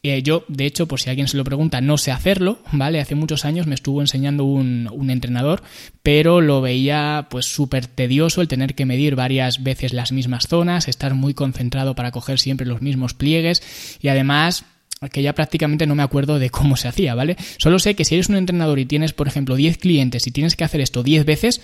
Eh, 0.02 0.22
yo, 0.22 0.44
de 0.48 0.66
hecho, 0.66 0.88
por 0.88 1.00
si 1.00 1.10
alguien 1.10 1.28
se 1.28 1.36
lo 1.36 1.44
pregunta, 1.44 1.80
no 1.80 1.98
sé 1.98 2.10
hacerlo, 2.10 2.58
¿vale? 2.72 3.00
Hace 3.00 3.14
muchos 3.14 3.44
años 3.44 3.66
me 3.66 3.74
estuvo 3.74 4.00
enseñando 4.00 4.44
un, 4.44 4.88
un 4.92 5.10
entrenador, 5.10 5.62
pero 6.02 6.40
lo 6.40 6.60
veía 6.60 7.26
pues 7.30 7.46
súper 7.46 7.86
tedioso 7.86 8.40
el 8.40 8.48
tener 8.48 8.74
que 8.74 8.86
medir 8.86 9.14
varias 9.14 9.62
veces 9.62 9.92
las 9.92 10.12
mismas 10.12 10.46
zonas, 10.48 10.88
estar 10.88 11.14
muy 11.14 11.34
concentrado 11.34 11.94
para 11.94 12.10
coger 12.10 12.38
siempre 12.38 12.66
los 12.66 12.82
mismos 12.82 13.14
pliegues 13.14 13.62
y 14.00 14.08
además 14.08 14.64
que 15.08 15.22
ya 15.22 15.34
prácticamente 15.34 15.86
no 15.86 15.94
me 15.94 16.02
acuerdo 16.02 16.38
de 16.38 16.50
cómo 16.50 16.76
se 16.76 16.86
hacía, 16.86 17.14
¿vale? 17.14 17.38
Solo 17.56 17.78
sé 17.78 17.94
que 17.94 18.04
si 18.04 18.16
eres 18.16 18.28
un 18.28 18.36
entrenador 18.36 18.78
y 18.78 18.84
tienes, 18.84 19.14
por 19.14 19.28
ejemplo, 19.28 19.56
10 19.56 19.78
clientes 19.78 20.26
y 20.26 20.30
tienes 20.30 20.56
que 20.56 20.64
hacer 20.64 20.82
esto 20.82 21.02
10 21.02 21.24
veces, 21.24 21.62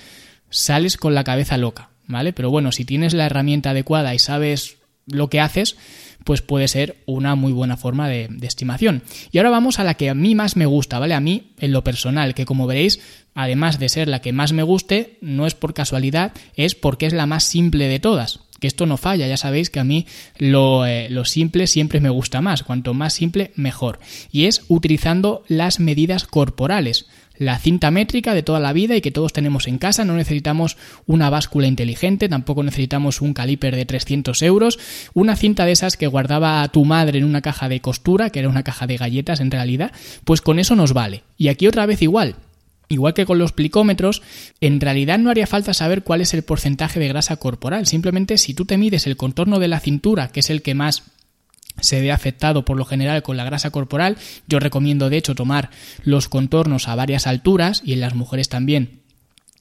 sales 0.49 0.97
con 0.97 1.15
la 1.15 1.23
cabeza 1.23 1.59
loca, 1.59 1.91
¿vale? 2.07 2.33
Pero 2.33 2.51
bueno, 2.51 2.73
si 2.73 2.87
tienes 2.87 3.13
la 3.13 3.27
herramienta 3.27 3.71
adecuada 3.71 4.15
y 4.15 4.19
sabes 4.19 4.79
lo 5.07 5.29
que 5.29 5.41
haces, 5.41 5.77
pues 6.25 6.41
puede 6.41 6.67
ser 6.67 6.97
una 7.05 7.35
muy 7.35 7.53
buena 7.53 7.77
forma 7.77 8.09
de, 8.09 8.27
de, 8.31 8.47
estimación. 8.47 9.03
Y 9.31 9.39
ahora 9.39 9.51
vamos 9.51 9.79
a 9.79 9.85
la 9.85 9.95
que 9.95 10.09
a 10.09 10.15
mí 10.15 10.35
más 10.35 10.57
me 10.57 10.65
gusta, 10.65 10.99
¿vale? 10.99 11.13
A 11.13 11.21
mí, 11.21 11.53
en 11.59 11.73
lo 11.73 11.85
personal, 11.85 12.35
que 12.35 12.47
como 12.47 12.67
veréis, 12.67 13.01
además 13.35 13.79
de 13.79 13.91
ser 13.91 14.09
la 14.09 14.23
que 14.23 14.33
más 14.33 14.55
me 14.55 14.63
guste, 14.63 15.19
no 15.21 15.47
es 15.47 15.55
por 15.55 15.75
casualidad, 15.75 16.33
es 16.55 16.75
porque 16.75 17.05
es 17.05 17.13
la 17.13 17.27
más 17.27 17.45
simple 17.45 17.87
de 17.87 18.01
todas. 18.01 18.41
Que 18.61 18.67
esto 18.67 18.87
no 18.87 18.97
falla, 18.97 19.27
ya 19.27 19.37
sabéis 19.37 19.71
que 19.71 19.81
a 19.81 19.85
mí 19.85 20.07
lo, 20.39 20.87
eh, 20.87 21.09
lo 21.11 21.25
simple 21.25 21.67
siempre 21.67 22.01
me 22.01 22.11
gusta 22.11 22.41
más, 22.41 22.63
cuanto 22.63 22.95
más 22.95 23.13
simple 23.13 23.53
mejor. 23.55 23.99
Y 24.31 24.45
es 24.45 24.65
utilizando 24.69 25.43
las 25.49 25.81
medidas 25.81 26.25
corporales 26.25 27.07
la 27.39 27.59
cinta 27.59 27.91
métrica 27.91 28.35
de 28.35 28.43
toda 28.43 28.61
la 28.61 28.73
vida 28.73 28.97
y 28.97 29.01
que 29.01 29.11
todos 29.11 29.33
tenemos 29.33 29.67
en 29.69 29.79
casa. 29.79 30.05
No 30.05 30.15
necesitamos 30.15 30.77
una 31.07 31.31
báscula 31.31 31.67
inteligente, 31.67 32.29
tampoco 32.29 32.63
necesitamos 32.63 33.21
un 33.21 33.35
caliper 33.35 33.77
de 33.77 33.85
300 33.85 34.41
euros. 34.43 34.79
Una 35.15 35.37
cinta 35.37 35.67
de 35.67 35.73
esas 35.73 35.97
que 35.97 36.07
guardaba 36.07 36.67
tu 36.69 36.85
madre 36.85 37.19
en 37.19 37.25
una 37.25 37.43
caja 37.43 37.69
de 37.69 37.81
costura, 37.81 38.31
que 38.31 38.41
era 38.41 38.49
una 38.49 38.63
caja 38.63 38.87
de 38.87 38.97
galletas 38.97 39.41
en 39.41 39.51
realidad, 39.51 39.93
pues 40.25 40.41
con 40.41 40.59
eso 40.59 40.77
nos 40.77 40.93
vale. 40.93 41.25
Y 41.37 41.49
aquí 41.49 41.67
otra 41.67 41.87
vez 41.87 42.03
igual. 42.03 42.37
Igual 42.89 43.15
que 43.15 43.27
con 43.27 43.39
los 43.39 43.53
plicómetros, 43.53 44.23
en 44.61 44.81
realidad 44.81 45.19
no 45.19 45.31
haría 45.31 45.47
falta 45.47 45.75
saber 45.75 46.03
cuál 46.03 46.21
es 46.21 46.35
el 46.35 46.45
porcentaje 46.45 47.01
de 47.01 47.09
grasa 47.09 47.37
corporal. 47.37 47.87
Simplemente 47.87 48.39
si 48.39 48.55
tú 48.55 48.65
te 48.65 48.79
mides 48.79 49.07
el 49.07 49.17
contorno 49.17 49.59
de 49.59 49.69
la 49.69 49.81
cintura, 49.81 50.29
que 50.29 50.41
es 50.41 50.51
el 50.51 50.63
que 50.63 50.75
más 50.75 51.03
se 51.81 52.01
ve 52.01 52.13
afectado 52.13 52.65
por 52.65 52.77
lo 52.77 52.85
general 52.85 53.23
con 53.23 53.37
la 53.37 53.45
grasa 53.45 53.71
corporal, 53.71 54.17
yo 54.47 54.61
recomiendo 54.61 55.11
de 55.11 55.17
hecho 55.17 55.35
tomar 55.35 55.71
los 56.05 56.29
contornos 56.29 56.89
a 56.89 56.95
varias 56.95 57.27
alturas 57.27 57.83
y 57.85 57.93
en 57.93 58.01
las 58.01 58.15
mujeres 58.15 58.49
también 58.49 59.06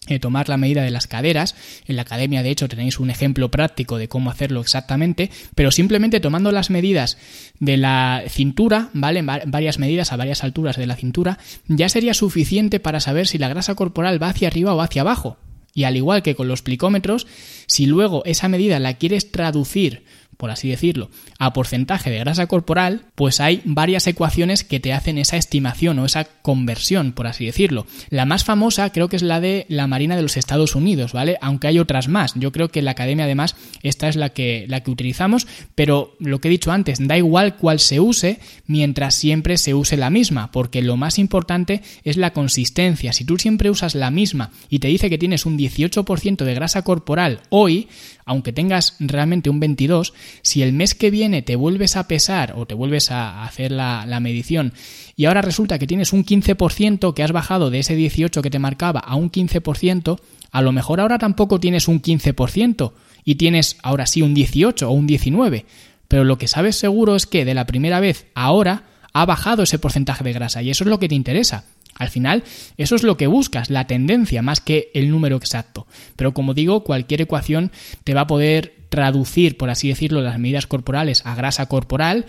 eh, 0.07 0.19
tomar 0.19 0.49
la 0.49 0.57
medida 0.57 0.83
de 0.83 0.91
las 0.91 1.07
caderas. 1.07 1.55
En 1.87 1.95
la 1.95 2.03
academia, 2.03 2.43
de 2.43 2.51
hecho, 2.51 2.67
tenéis 2.67 2.99
un 2.99 3.09
ejemplo 3.09 3.49
práctico 3.49 3.97
de 3.97 4.07
cómo 4.07 4.29
hacerlo 4.29 4.61
exactamente, 4.61 5.31
pero 5.55 5.71
simplemente 5.71 6.19
tomando 6.19 6.51
las 6.51 6.69
medidas 6.69 7.17
de 7.59 7.77
la 7.77 8.23
cintura, 8.27 8.89
¿vale? 8.93 9.21
Varias 9.21 9.79
medidas 9.79 10.11
a 10.11 10.17
varias 10.17 10.43
alturas 10.43 10.77
de 10.77 10.87
la 10.87 10.95
cintura, 10.95 11.39
ya 11.67 11.89
sería 11.89 12.13
suficiente 12.13 12.79
para 12.79 12.99
saber 12.99 13.27
si 13.27 13.37
la 13.37 13.49
grasa 13.49 13.75
corporal 13.75 14.21
va 14.21 14.29
hacia 14.29 14.47
arriba 14.47 14.73
o 14.73 14.81
hacia 14.81 15.01
abajo. 15.01 15.37
Y 15.73 15.83
al 15.83 15.97
igual 15.97 16.23
que 16.23 16.35
con 16.35 16.47
los 16.47 16.61
plicómetros, 16.61 17.27
si 17.67 17.85
luego 17.85 18.23
esa 18.25 18.47
medida 18.47 18.79
la 18.79 18.93
quieres 18.93 19.31
traducir 19.31 20.05
por 20.37 20.51
así 20.51 20.69
decirlo, 20.69 21.09
a 21.39 21.53
porcentaje 21.53 22.09
de 22.09 22.19
grasa 22.19 22.47
corporal, 22.47 23.05
pues 23.15 23.39
hay 23.39 23.61
varias 23.65 24.07
ecuaciones 24.07 24.63
que 24.63 24.79
te 24.79 24.93
hacen 24.93 25.17
esa 25.17 25.37
estimación 25.37 25.99
o 25.99 26.05
esa 26.05 26.25
conversión, 26.25 27.11
por 27.11 27.27
así 27.27 27.45
decirlo. 27.45 27.85
La 28.09 28.25
más 28.25 28.43
famosa 28.43 28.91
creo 28.91 29.09
que 29.09 29.15
es 29.15 29.21
la 29.21 29.39
de 29.39 29.65
la 29.69 29.87
Marina 29.87 30.15
de 30.15 30.21
los 30.21 30.37
Estados 30.37 30.75
Unidos, 30.75 31.13
¿vale? 31.13 31.37
Aunque 31.41 31.67
hay 31.67 31.79
otras 31.79 32.07
más. 32.07 32.33
Yo 32.35 32.51
creo 32.51 32.69
que 32.69 32.79
en 32.79 32.85
la 32.85 32.91
academia 32.91 33.25
además 33.25 33.55
esta 33.81 34.07
es 34.07 34.15
la 34.15 34.29
que, 34.29 34.65
la 34.67 34.81
que 34.81 34.91
utilizamos, 34.91 35.47
pero 35.75 36.15
lo 36.19 36.39
que 36.39 36.47
he 36.47 36.51
dicho 36.51 36.71
antes, 36.71 37.05
da 37.07 37.17
igual 37.17 37.55
cuál 37.57 37.79
se 37.79 37.99
use 37.99 38.39
mientras 38.67 39.15
siempre 39.15 39.57
se 39.57 39.73
use 39.73 39.97
la 39.97 40.09
misma, 40.09 40.51
porque 40.51 40.81
lo 40.81 40.97
más 40.97 41.19
importante 41.19 41.81
es 42.03 42.17
la 42.17 42.33
consistencia. 42.33 43.13
Si 43.13 43.25
tú 43.25 43.37
siempre 43.37 43.69
usas 43.69 43.95
la 43.95 44.11
misma 44.11 44.51
y 44.69 44.79
te 44.79 44.87
dice 44.87 45.09
que 45.09 45.17
tienes 45.17 45.45
un 45.45 45.57
18% 45.57 46.43
de 46.43 46.53
grasa 46.53 46.83
corporal 46.83 47.41
hoy, 47.49 47.87
aunque 48.25 48.53
tengas 48.53 48.95
realmente 48.99 49.49
un 49.49 49.59
22, 49.59 50.13
si 50.41 50.61
el 50.61 50.73
mes 50.73 50.95
que 50.95 51.11
viene 51.11 51.41
te 51.41 51.55
vuelves 51.55 51.95
a 51.95 52.07
pesar 52.07 52.53
o 52.55 52.65
te 52.65 52.73
vuelves 52.73 53.11
a 53.11 53.43
hacer 53.43 53.71
la, 53.71 54.19
medición 54.19 54.73
y 55.15 55.25
ahora 55.25 55.41
resulta 55.41 55.79
que 55.79 55.87
tienes 55.87 56.13
un 56.13 56.25
15%, 56.25 57.13
que 57.13 57.23
has 57.23 57.31
bajado 57.31 57.69
de 57.69 57.79
ese 57.79 57.95
18 57.95 58.41
que 58.41 58.49
te 58.49 58.59
marcaba 58.59 58.99
a 58.99 59.15
un 59.15 59.31
15%, 59.31 60.19
a 60.51 60.61
lo 60.61 60.71
mejor 60.71 60.99
ahora 60.99 61.17
tampoco 61.17 61.59
tienes 61.59 61.87
un 61.87 62.01
15% 62.01 62.93
y 63.23 63.35
tienes 63.35 63.77
ahora 63.83 64.05
sí 64.05 64.21
un 64.21 64.33
18 64.33 64.89
o 64.89 64.91
un 64.91 65.07
19. 65.07 65.65
Pero 66.07 66.23
lo 66.23 66.37
que 66.37 66.47
sabes 66.47 66.75
seguro 66.75 67.15
es 67.15 67.25
que 67.25 67.45
de 67.45 67.53
la 67.53 67.65
primera 67.65 67.99
vez 67.99 68.27
ahora 68.35 68.83
ha 69.13 69.25
bajado 69.25 69.63
ese 69.63 69.79
porcentaje 69.79 70.23
de 70.23 70.33
grasa 70.33 70.61
y 70.61 70.69
eso 70.69 70.83
es 70.83 70.89
lo 70.89 70.99
que 70.99 71.09
te 71.09 71.15
interesa. 71.15 71.65
Al 71.97 72.09
final, 72.09 72.43
eso 72.77 72.95
es 72.95 73.03
lo 73.03 73.15
que 73.15 73.27
buscas, 73.27 73.69
la 73.69 73.87
tendencia 73.87 74.41
más 74.41 74.59
que 74.59 74.91
el 74.93 75.09
número 75.09 75.37
exacto. 75.37 75.87
Pero 76.17 76.33
como 76.33 76.53
digo, 76.53 76.83
cualquier 76.83 77.21
ecuación 77.21 77.71
te 78.03 78.13
va 78.13 78.21
a 78.21 78.27
poder 78.27 78.75
traducir, 78.95 79.57
por 79.57 79.69
así 79.69 79.89
decirlo, 79.89 80.21
las 80.21 80.39
medidas 80.39 80.67
corporales 80.67 81.21
a 81.25 81.35
grasa 81.35 81.65
corporal. 81.65 82.25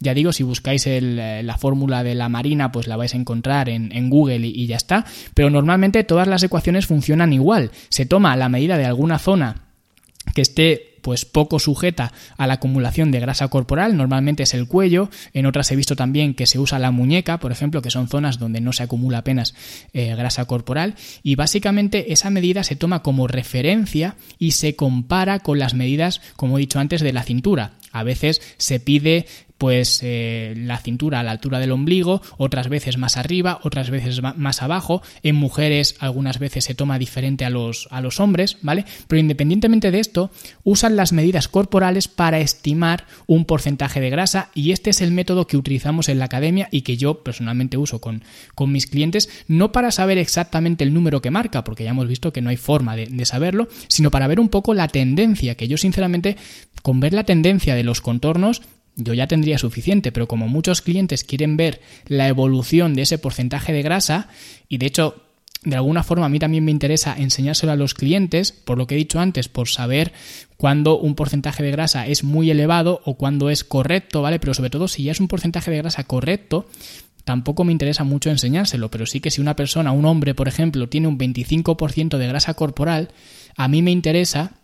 Ya 0.00 0.12
digo, 0.12 0.34
si 0.34 0.42
buscáis 0.42 0.86
eh, 0.86 1.40
la 1.42 1.56
fórmula 1.56 2.04
de 2.04 2.14
la 2.14 2.28
marina, 2.28 2.70
pues 2.70 2.86
la 2.86 2.98
vais 2.98 3.14
a 3.14 3.16
encontrar 3.16 3.70
en, 3.70 4.10
Google 4.10 4.46
y, 4.46 4.50
y 4.50 4.66
ya 4.66 4.76
está. 4.76 5.06
Pero 5.32 5.48
normalmente 5.48 6.04
todas 6.04 6.28
las 6.28 6.42
ecuaciones 6.42 6.86
funcionan 6.86 7.32
igual. 7.32 7.70
Se 7.88 8.04
toma 8.04 8.36
la 8.36 8.50
medida 8.50 8.76
de 8.76 8.84
alguna 8.84 9.18
zona 9.18 9.62
que 10.34 10.42
esté 10.42 10.89
pues 11.00 11.24
poco 11.24 11.58
sujeta 11.58 12.12
a 12.36 12.46
la 12.46 12.54
acumulación 12.54 13.10
de 13.10 13.20
grasa 13.20 13.48
corporal, 13.48 13.96
normalmente 13.96 14.42
es 14.42 14.54
el 14.54 14.66
cuello, 14.66 15.10
en 15.32 15.46
otras 15.46 15.70
he 15.70 15.76
visto 15.76 15.96
también 15.96 16.34
que 16.34 16.46
se 16.46 16.58
usa 16.58 16.78
la 16.78 16.90
muñeca, 16.90 17.38
por 17.38 17.52
ejemplo, 17.52 17.82
que 17.82 17.90
son 17.90 18.08
zonas 18.08 18.38
donde 18.38 18.60
no 18.60 18.72
se 18.72 18.82
acumula 18.82 19.18
apenas 19.18 19.54
eh, 19.92 20.14
grasa 20.14 20.44
corporal, 20.44 20.94
y 21.22 21.34
básicamente 21.34 22.12
esa 22.12 22.30
medida 22.30 22.64
se 22.64 22.76
toma 22.76 23.02
como 23.02 23.26
referencia 23.26 24.16
y 24.38 24.52
se 24.52 24.76
compara 24.76 25.40
con 25.40 25.58
las 25.58 25.74
medidas, 25.74 26.20
como 26.36 26.58
he 26.58 26.60
dicho 26.60 26.78
antes, 26.78 27.00
de 27.00 27.12
la 27.12 27.22
cintura. 27.22 27.72
A 27.92 28.04
veces 28.04 28.40
se 28.56 28.78
pide 28.78 29.26
pues 29.60 30.00
eh, 30.02 30.54
la 30.56 30.78
cintura 30.78 31.20
a 31.20 31.22
la 31.22 31.32
altura 31.32 31.58
del 31.58 31.72
ombligo, 31.72 32.22
otras 32.38 32.70
veces 32.70 32.96
más 32.96 33.18
arriba, 33.18 33.60
otras 33.62 33.90
veces 33.90 34.22
más 34.22 34.62
abajo. 34.62 35.02
En 35.22 35.36
mujeres 35.36 35.96
algunas 35.98 36.38
veces 36.38 36.64
se 36.64 36.74
toma 36.74 36.98
diferente 36.98 37.44
a 37.44 37.50
los, 37.50 37.86
a 37.90 38.00
los 38.00 38.20
hombres, 38.20 38.56
¿vale? 38.62 38.86
Pero 39.06 39.20
independientemente 39.20 39.90
de 39.90 40.00
esto, 40.00 40.30
usan 40.64 40.96
las 40.96 41.12
medidas 41.12 41.46
corporales 41.46 42.08
para 42.08 42.40
estimar 42.40 43.04
un 43.26 43.44
porcentaje 43.44 44.00
de 44.00 44.08
grasa 44.08 44.48
y 44.54 44.72
este 44.72 44.88
es 44.88 45.02
el 45.02 45.12
método 45.12 45.46
que 45.46 45.58
utilizamos 45.58 46.08
en 46.08 46.20
la 46.20 46.24
academia 46.24 46.68
y 46.70 46.80
que 46.80 46.96
yo 46.96 47.22
personalmente 47.22 47.76
uso 47.76 48.00
con, 48.00 48.24
con 48.54 48.72
mis 48.72 48.86
clientes, 48.86 49.28
no 49.46 49.72
para 49.72 49.90
saber 49.90 50.16
exactamente 50.16 50.84
el 50.84 50.94
número 50.94 51.20
que 51.20 51.30
marca, 51.30 51.64
porque 51.64 51.84
ya 51.84 51.90
hemos 51.90 52.08
visto 52.08 52.32
que 52.32 52.40
no 52.40 52.48
hay 52.48 52.56
forma 52.56 52.96
de, 52.96 53.08
de 53.08 53.26
saberlo, 53.26 53.68
sino 53.88 54.10
para 54.10 54.26
ver 54.26 54.40
un 54.40 54.48
poco 54.48 54.72
la 54.72 54.88
tendencia, 54.88 55.54
que 55.54 55.68
yo 55.68 55.76
sinceramente 55.76 56.38
con 56.80 56.98
ver 56.98 57.12
la 57.12 57.24
tendencia 57.24 57.74
de 57.74 57.84
los 57.84 58.00
contornos 58.00 58.62
yo 58.96 59.14
ya 59.14 59.26
tendría 59.26 59.58
suficiente, 59.58 60.12
pero 60.12 60.28
como 60.28 60.48
muchos 60.48 60.82
clientes 60.82 61.24
quieren 61.24 61.56
ver 61.56 61.80
la 62.06 62.28
evolución 62.28 62.94
de 62.94 63.02
ese 63.02 63.18
porcentaje 63.18 63.72
de 63.72 63.82
grasa, 63.82 64.28
y 64.68 64.78
de 64.78 64.86
hecho 64.86 65.22
de 65.62 65.76
alguna 65.76 66.02
forma 66.02 66.26
a 66.26 66.28
mí 66.30 66.38
también 66.38 66.64
me 66.64 66.70
interesa 66.70 67.14
enseñárselo 67.18 67.72
a 67.72 67.76
los 67.76 67.94
clientes, 67.94 68.52
por 68.52 68.78
lo 68.78 68.86
que 68.86 68.94
he 68.94 68.98
dicho 68.98 69.20
antes, 69.20 69.48
por 69.48 69.68
saber 69.68 70.12
cuándo 70.56 70.98
un 70.98 71.14
porcentaje 71.14 71.62
de 71.62 71.70
grasa 71.70 72.06
es 72.06 72.24
muy 72.24 72.50
elevado 72.50 73.02
o 73.04 73.16
cuándo 73.16 73.50
es 73.50 73.62
correcto, 73.62 74.22
¿vale? 74.22 74.38
Pero 74.38 74.54
sobre 74.54 74.70
todo 74.70 74.88
si 74.88 75.04
ya 75.04 75.12
es 75.12 75.20
un 75.20 75.28
porcentaje 75.28 75.70
de 75.70 75.76
grasa 75.76 76.04
correcto, 76.04 76.66
tampoco 77.24 77.64
me 77.64 77.72
interesa 77.72 78.04
mucho 78.04 78.30
enseñárselo, 78.30 78.90
pero 78.90 79.04
sí 79.04 79.20
que 79.20 79.30
si 79.30 79.42
una 79.42 79.56
persona, 79.56 79.92
un 79.92 80.06
hombre, 80.06 80.34
por 80.34 80.48
ejemplo, 80.48 80.88
tiene 80.88 81.08
un 81.08 81.18
25% 81.18 82.16
de 82.16 82.26
grasa 82.26 82.54
corporal, 82.54 83.10
a 83.54 83.68
mí 83.68 83.82
me 83.82 83.90
interesa 83.90 84.59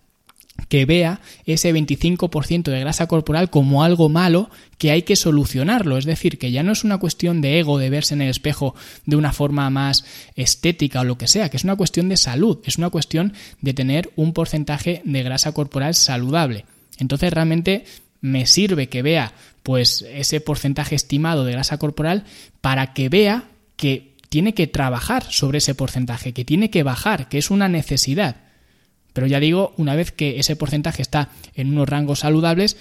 que 0.69 0.85
vea 0.85 1.21
ese 1.45 1.73
25% 1.73 2.71
de 2.71 2.81
grasa 2.81 3.07
corporal 3.07 3.51
como 3.51 3.83
algo 3.83 4.09
malo 4.09 4.51
que 4.79 4.91
hay 4.91 5.03
que 5.03 5.17
solucionarlo. 5.17 5.97
Es 5.97 6.05
decir, 6.05 6.39
que 6.39 6.51
ya 6.51 6.63
no 6.63 6.73
es 6.73 6.85
una 6.85 6.99
cuestión 6.99 7.41
de 7.41 7.59
ego, 7.59 7.79
de 7.79 7.91
verse 7.91 8.15
en 8.15 8.23
el 8.23 8.31
espejo 8.31 8.75
de 9.05 9.17
una 9.17 9.33
forma 9.33 9.69
más 9.71 10.05
estética 10.35 11.01
o 11.01 11.05
lo 11.05 11.19
que 11.19 11.29
sea, 11.29 11.49
que 11.49 11.57
es 11.57 11.65
una 11.65 11.77
cuestión 11.77 12.09
de 12.09 12.17
salud, 12.17 12.59
es 12.65 12.79
una 12.79 12.91
cuestión 12.91 13.33
de 13.61 13.75
tener 13.75 14.11
un 14.17 14.33
porcentaje 14.33 15.03
de 15.05 15.23
grasa 15.23 15.53
corporal 15.53 15.95
saludable. 15.95 16.65
Entonces 16.99 17.33
realmente 17.33 17.85
me 18.21 18.47
sirve 18.47 18.89
que 18.89 19.03
vea 19.03 19.33
pues 19.63 20.03
ese 20.03 20.41
porcentaje 20.41 20.95
estimado 20.95 21.45
de 21.45 21.53
grasa 21.53 21.79
corporal 21.79 22.25
para 22.61 22.93
que 22.93 23.09
vea 23.09 23.45
que 23.77 24.15
tiene 24.29 24.55
que 24.55 24.67
trabajar 24.67 25.25
sobre 25.31 25.59
ese 25.59 25.75
porcentaje, 25.75 26.33
que 26.33 26.45
tiene 26.45 26.71
que 26.71 26.83
bajar, 26.83 27.29
que 27.29 27.39
es 27.39 27.51
una 27.51 27.69
necesidad. 27.69 28.46
Pero 29.17 29.29
ya 29.29 29.41
digo, 29.41 29.73
una 29.79 29.95
vez 29.95 30.13
que 30.13 30.39
ese 30.39 30.57
porcentaje 30.57 31.01
está 31.01 31.31
en 31.55 31.71
unos 31.73 31.89
rangos 31.89 32.19
saludables, 32.19 32.77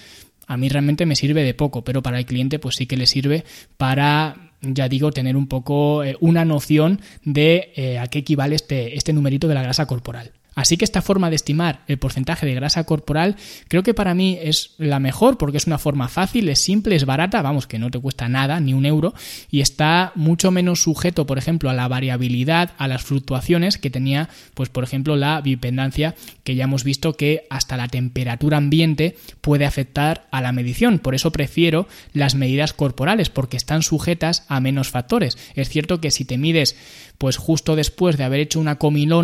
a 0.48 0.58
mí 0.58 0.68
realmente 0.68 1.06
me 1.06 1.16
sirve 1.16 1.46
de 1.46 1.54
poco, 1.54 1.86
pero 1.86 2.04
para 2.04 2.20
el 2.20 2.26
cliente 2.26 2.60
pues 2.60 2.76
sí 2.76 2.88
que 2.88 2.98
le 2.98 3.06
sirve 3.06 3.46
para, 3.78 4.52
ya 4.60 4.90
digo, 4.90 5.14
tener 5.14 5.38
un 5.38 5.48
poco 5.48 6.04
eh, 6.04 6.18
una 6.20 6.44
noción 6.44 7.00
de 7.24 7.72
eh, 7.78 8.00
a 8.00 8.08
qué 8.08 8.20
equivale 8.20 8.58
este, 8.58 8.98
este 8.98 9.14
numerito 9.14 9.48
de 9.48 9.54
la 9.54 9.64
grasa 9.64 9.86
corporal. 9.86 10.34
Así 10.56 10.78
que 10.78 10.86
esta 10.86 11.02
forma 11.02 11.30
de 11.30 11.36
estimar 11.36 11.82
el 11.88 12.00
porcentaje 12.00 12.46
de 12.46 12.56
grasa 12.56 12.86
corporal 12.86 13.36
creo 13.68 13.84
que 13.84 13.94
para 13.94 14.16
mí 14.16 14.40
es 14.42 14.72
la 14.78 15.00
mejor 15.00 15.38
porque 15.38 15.58
es 15.58 15.68
una 15.68 15.78
forma 15.78 16.08
fácil, 16.08 16.48
es 16.50 16.60
simple, 16.60 16.96
es 16.96 17.06
barata, 17.06 17.42
vamos, 17.42 17.68
que 17.68 17.78
no 17.78 17.92
te 17.92 18.00
cuesta 18.00 18.30
nada, 18.30 18.60
ni 18.60 18.74
un 18.74 18.86
euro, 18.86 19.14
y 19.52 19.62
está 19.62 20.14
mucho 20.16 20.52
menos 20.52 20.82
sujeto, 20.82 21.26
por 21.26 21.38
ejemplo, 21.38 21.70
a 21.70 21.74
la 21.74 21.88
variabilidad, 21.88 22.72
a 22.78 22.88
las 22.88 23.04
fluctuaciones 23.04 23.78
que 23.78 23.90
tenía, 23.90 24.30
pues 24.54 24.70
por 24.70 24.84
ejemplo, 24.84 25.16
la 25.16 25.42
bipendancia, 25.42 26.16
que 26.44 26.56
ya 26.56 26.64
hemos 26.64 26.84
visto 26.84 27.14
que 27.14 27.46
hasta 27.50 27.78
la 27.78 27.88
temperatura 27.88 28.58
ambiente 28.58 29.18
puede 29.42 29.66
afectar 29.66 30.28
a 30.32 30.42
la 30.42 30.52
medición. 30.52 31.00
Por 31.00 31.16
eso 31.16 31.32
prefiero 31.32 31.88
las 32.14 32.36
medidas 32.36 32.74
corporales, 32.74 33.30
porque 33.30 33.58
están 33.58 33.84
sujetas 33.84 34.46
a 34.48 34.60
menos 34.62 34.90
factores. 34.90 35.38
Es 35.56 35.70
cierto 35.70 36.00
que 36.00 36.12
si 36.12 36.24
te 36.24 36.38
mides, 36.38 36.76
pues 37.18 37.38
justo 37.38 37.76
después 37.76 38.18
de 38.18 38.24
haber 38.24 38.40
hecho 38.40 38.60
una, 38.60 38.78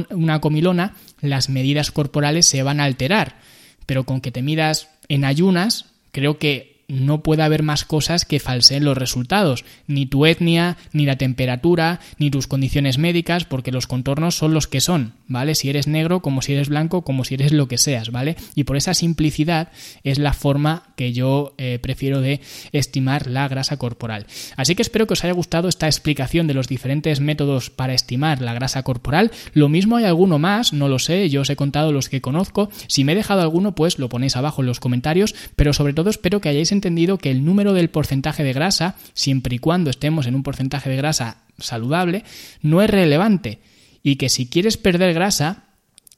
una 0.10 0.42
comilona, 0.42 0.96
las 1.22 1.50
medidas 1.50 1.92
corporales 1.92 2.46
se 2.46 2.64
van 2.64 2.80
a 2.80 2.86
alterar. 2.86 3.40
Pero 3.86 4.06
con 4.06 4.22
que 4.22 4.32
te 4.32 4.42
midas 4.42 4.90
en 5.08 5.26
ayunas, 5.26 5.86
creo 6.12 6.38
que 6.38 6.71
no 6.92 7.24
puede 7.24 7.44
haber 7.44 7.64
más 7.64 7.86
cosas 7.86 8.26
que 8.26 8.40
falseen 8.40 8.84
los 8.84 8.98
resultados, 8.98 9.66
ni 9.88 10.06
tu 10.06 10.26
etnia, 10.26 10.78
ni 10.92 11.06
la 11.06 11.16
temperatura, 11.16 12.00
ni 12.18 12.30
tus 12.30 12.48
condiciones 12.48 12.98
médicas, 12.98 13.46
porque 13.46 13.72
los 13.72 13.88
contornos 13.88 14.36
son 14.36 14.54
los 14.54 14.68
que 14.68 14.82
son, 14.82 15.14
¿vale? 15.28 15.56
Si 15.56 15.70
eres 15.70 15.88
negro, 15.88 16.22
como 16.22 16.42
si 16.42 16.54
eres 16.54 16.70
blanco, 16.70 17.04
como 17.04 17.24
si 17.24 17.36
eres 17.36 17.54
lo 17.54 17.68
que 17.68 17.78
seas, 17.78 18.12
¿vale? 18.12 18.36
Y 18.56 18.66
por 18.66 18.78
esa 18.78 18.94
simplicidad 18.94 19.70
es 20.04 20.20
la 20.20 20.34
forma 20.34 20.84
que 20.96 21.14
yo 21.14 21.56
eh, 21.58 21.80
prefiero 21.82 22.22
de 22.22 22.42
estimar 22.72 23.28
la 23.28 23.48
grasa 23.48 23.78
corporal. 23.78 24.26
Así 24.58 24.76
que 24.76 24.82
espero 24.82 25.08
que 25.08 25.14
os 25.14 25.24
haya 25.24 25.34
gustado 25.34 25.70
esta 25.70 25.88
explicación 25.88 26.48
de 26.48 26.54
los 26.54 26.68
diferentes 26.68 27.22
métodos 27.22 27.70
para 27.70 27.94
estimar 27.94 28.42
la 28.42 28.54
grasa 28.54 28.84
corporal. 28.84 29.32
Lo 29.54 29.70
mismo 29.70 29.98
hay 29.98 30.06
alguno 30.06 30.40
más, 30.40 30.74
no 30.74 30.88
lo 30.88 31.00
sé, 31.00 31.30
yo 31.30 31.42
os 31.42 31.50
he 31.50 31.56
contado 31.56 31.92
los 31.92 32.10
que 32.10 32.22
conozco. 32.22 32.70
Si 32.88 33.04
me 33.04 33.14
he 33.14 33.16
dejado 33.16 33.42
alguno, 33.42 33.76
pues 33.76 34.00
lo 34.00 34.10
ponéis 34.10 34.36
abajo 34.36 34.62
en 34.62 34.68
los 34.68 34.80
comentarios, 34.80 35.36
pero 35.56 35.74
sobre 35.74 35.94
todo 35.94 36.10
espero 36.10 36.42
que 36.42 36.50
hayáis 36.50 36.72
entendido 36.82 37.20
que 37.20 37.30
el 37.30 37.46
número 37.46 37.74
del 37.74 37.90
porcentaje 37.90 38.44
de 38.44 38.54
grasa, 38.54 38.96
siempre 39.14 39.56
y 39.56 39.60
cuando 39.60 39.92
estemos 39.92 40.26
en 40.26 40.36
un 40.36 40.44
porcentaje 40.44 40.90
de 40.90 40.96
grasa 40.96 41.44
saludable, 41.60 42.24
no 42.62 42.82
es 42.82 42.90
relevante. 42.90 43.60
Y 44.02 44.16
que 44.16 44.30
si 44.30 44.48
quieres 44.48 44.78
perder 44.78 45.14
grasa, 45.14 45.66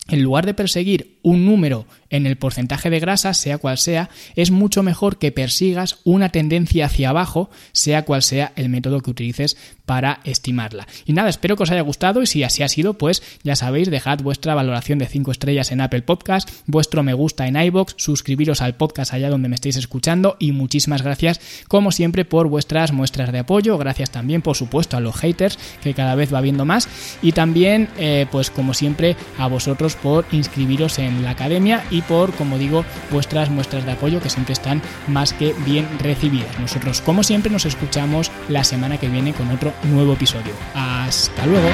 en 0.08 0.22
lugar 0.22 0.46
de 0.46 0.54
perseguir 0.54 1.20
un 1.22 1.46
número 1.46 1.86
en 2.10 2.26
el 2.26 2.38
porcentaje 2.38 2.90
de 2.90 3.00
grasa, 3.00 3.34
sea 3.34 3.58
cual 3.58 3.78
sea, 3.78 4.10
es 4.36 4.52
mucho 4.52 4.84
mejor 4.84 5.18
que 5.18 5.32
persigas 5.32 6.00
una 6.04 6.30
tendencia 6.30 6.86
hacia 6.86 7.10
abajo, 7.10 7.50
sea 7.72 8.04
cual 8.04 8.22
sea 8.22 8.52
el 8.56 8.70
método 8.70 9.02
que 9.02 9.12
utilices 9.12 9.58
para 9.86 10.20
estimarla. 10.24 10.88
Y 11.06 11.14
nada, 11.14 11.30
espero 11.30 11.56
que 11.56 11.64
os 11.64 11.72
haya 11.72 11.82
gustado 11.82 12.22
y 12.22 12.28
si 12.28 12.44
así 12.44 12.64
ha 12.64 12.68
sido, 12.68 12.94
pues 12.96 13.22
ya 13.44 13.56
sabéis, 13.56 13.90
dejad 13.90 14.20
vuestra 14.20 14.56
valoración 14.56 15.00
de 15.00 15.08
5 15.08 15.32
estrellas 15.32 15.72
en 15.72 15.82
Apple 15.82 16.04
Podcast, 16.04 16.50
vuestro 16.66 17.04
me 17.04 17.14
gusta 17.14 17.48
en 17.48 17.56
iBox, 17.56 17.96
suscribiros 17.98 18.62
al 18.62 18.76
podcast 18.76 19.14
allá 19.14 19.30
donde 19.30 19.50
me 19.50 19.56
estéis 19.56 19.78
escuchando 19.78 20.38
y 20.40 20.52
muchísimas 20.52 21.02
gracias 21.02 21.40
como 21.68 21.92
siempre 21.92 22.26
por 22.26 22.48
vuestras 22.48 22.92
muestras 22.92 23.32
de 23.32 23.40
apoyo, 23.40 23.78
gracias 23.78 24.12
también 24.12 24.42
por 24.42 24.56
supuesto 24.56 24.98
a 24.98 25.00
los 25.00 25.16
haters 25.16 25.58
que 25.82 25.94
cada 25.94 26.16
vez 26.16 26.34
va 26.34 26.42
viendo 26.42 26.66
más 26.66 26.88
y 27.22 27.32
también 27.32 27.90
eh, 27.98 28.26
pues 28.32 28.50
como 28.50 28.74
siempre 28.74 29.16
a 29.38 29.48
vosotros 29.48 29.96
por 29.96 30.26
inscribiros 30.32 31.00
en 31.00 31.24
la 31.24 31.32
academia 31.32 31.84
y 31.92 32.02
por, 32.02 32.34
como 32.34 32.58
digo, 32.58 32.86
vuestras 33.12 33.50
muestras 33.50 33.86
de 33.86 33.92
apoyo 33.92 34.22
que 34.22 34.30
siempre 34.30 34.54
están 34.54 34.82
más 35.08 35.34
que 35.34 35.54
bien 35.66 35.88
recibidas. 36.00 36.60
Nosotros, 36.60 37.02
como 37.02 37.24
siempre, 37.24 37.52
nos 37.52 37.66
escuchamos 37.66 38.32
la 38.50 38.64
semana 38.64 38.98
que 38.98 39.10
viene 39.10 39.34
con 39.34 39.50
otro 39.50 39.73
nuevo 39.84 40.14
episodio. 40.14 40.54
Hasta 40.74 41.46
luego. 41.46 41.70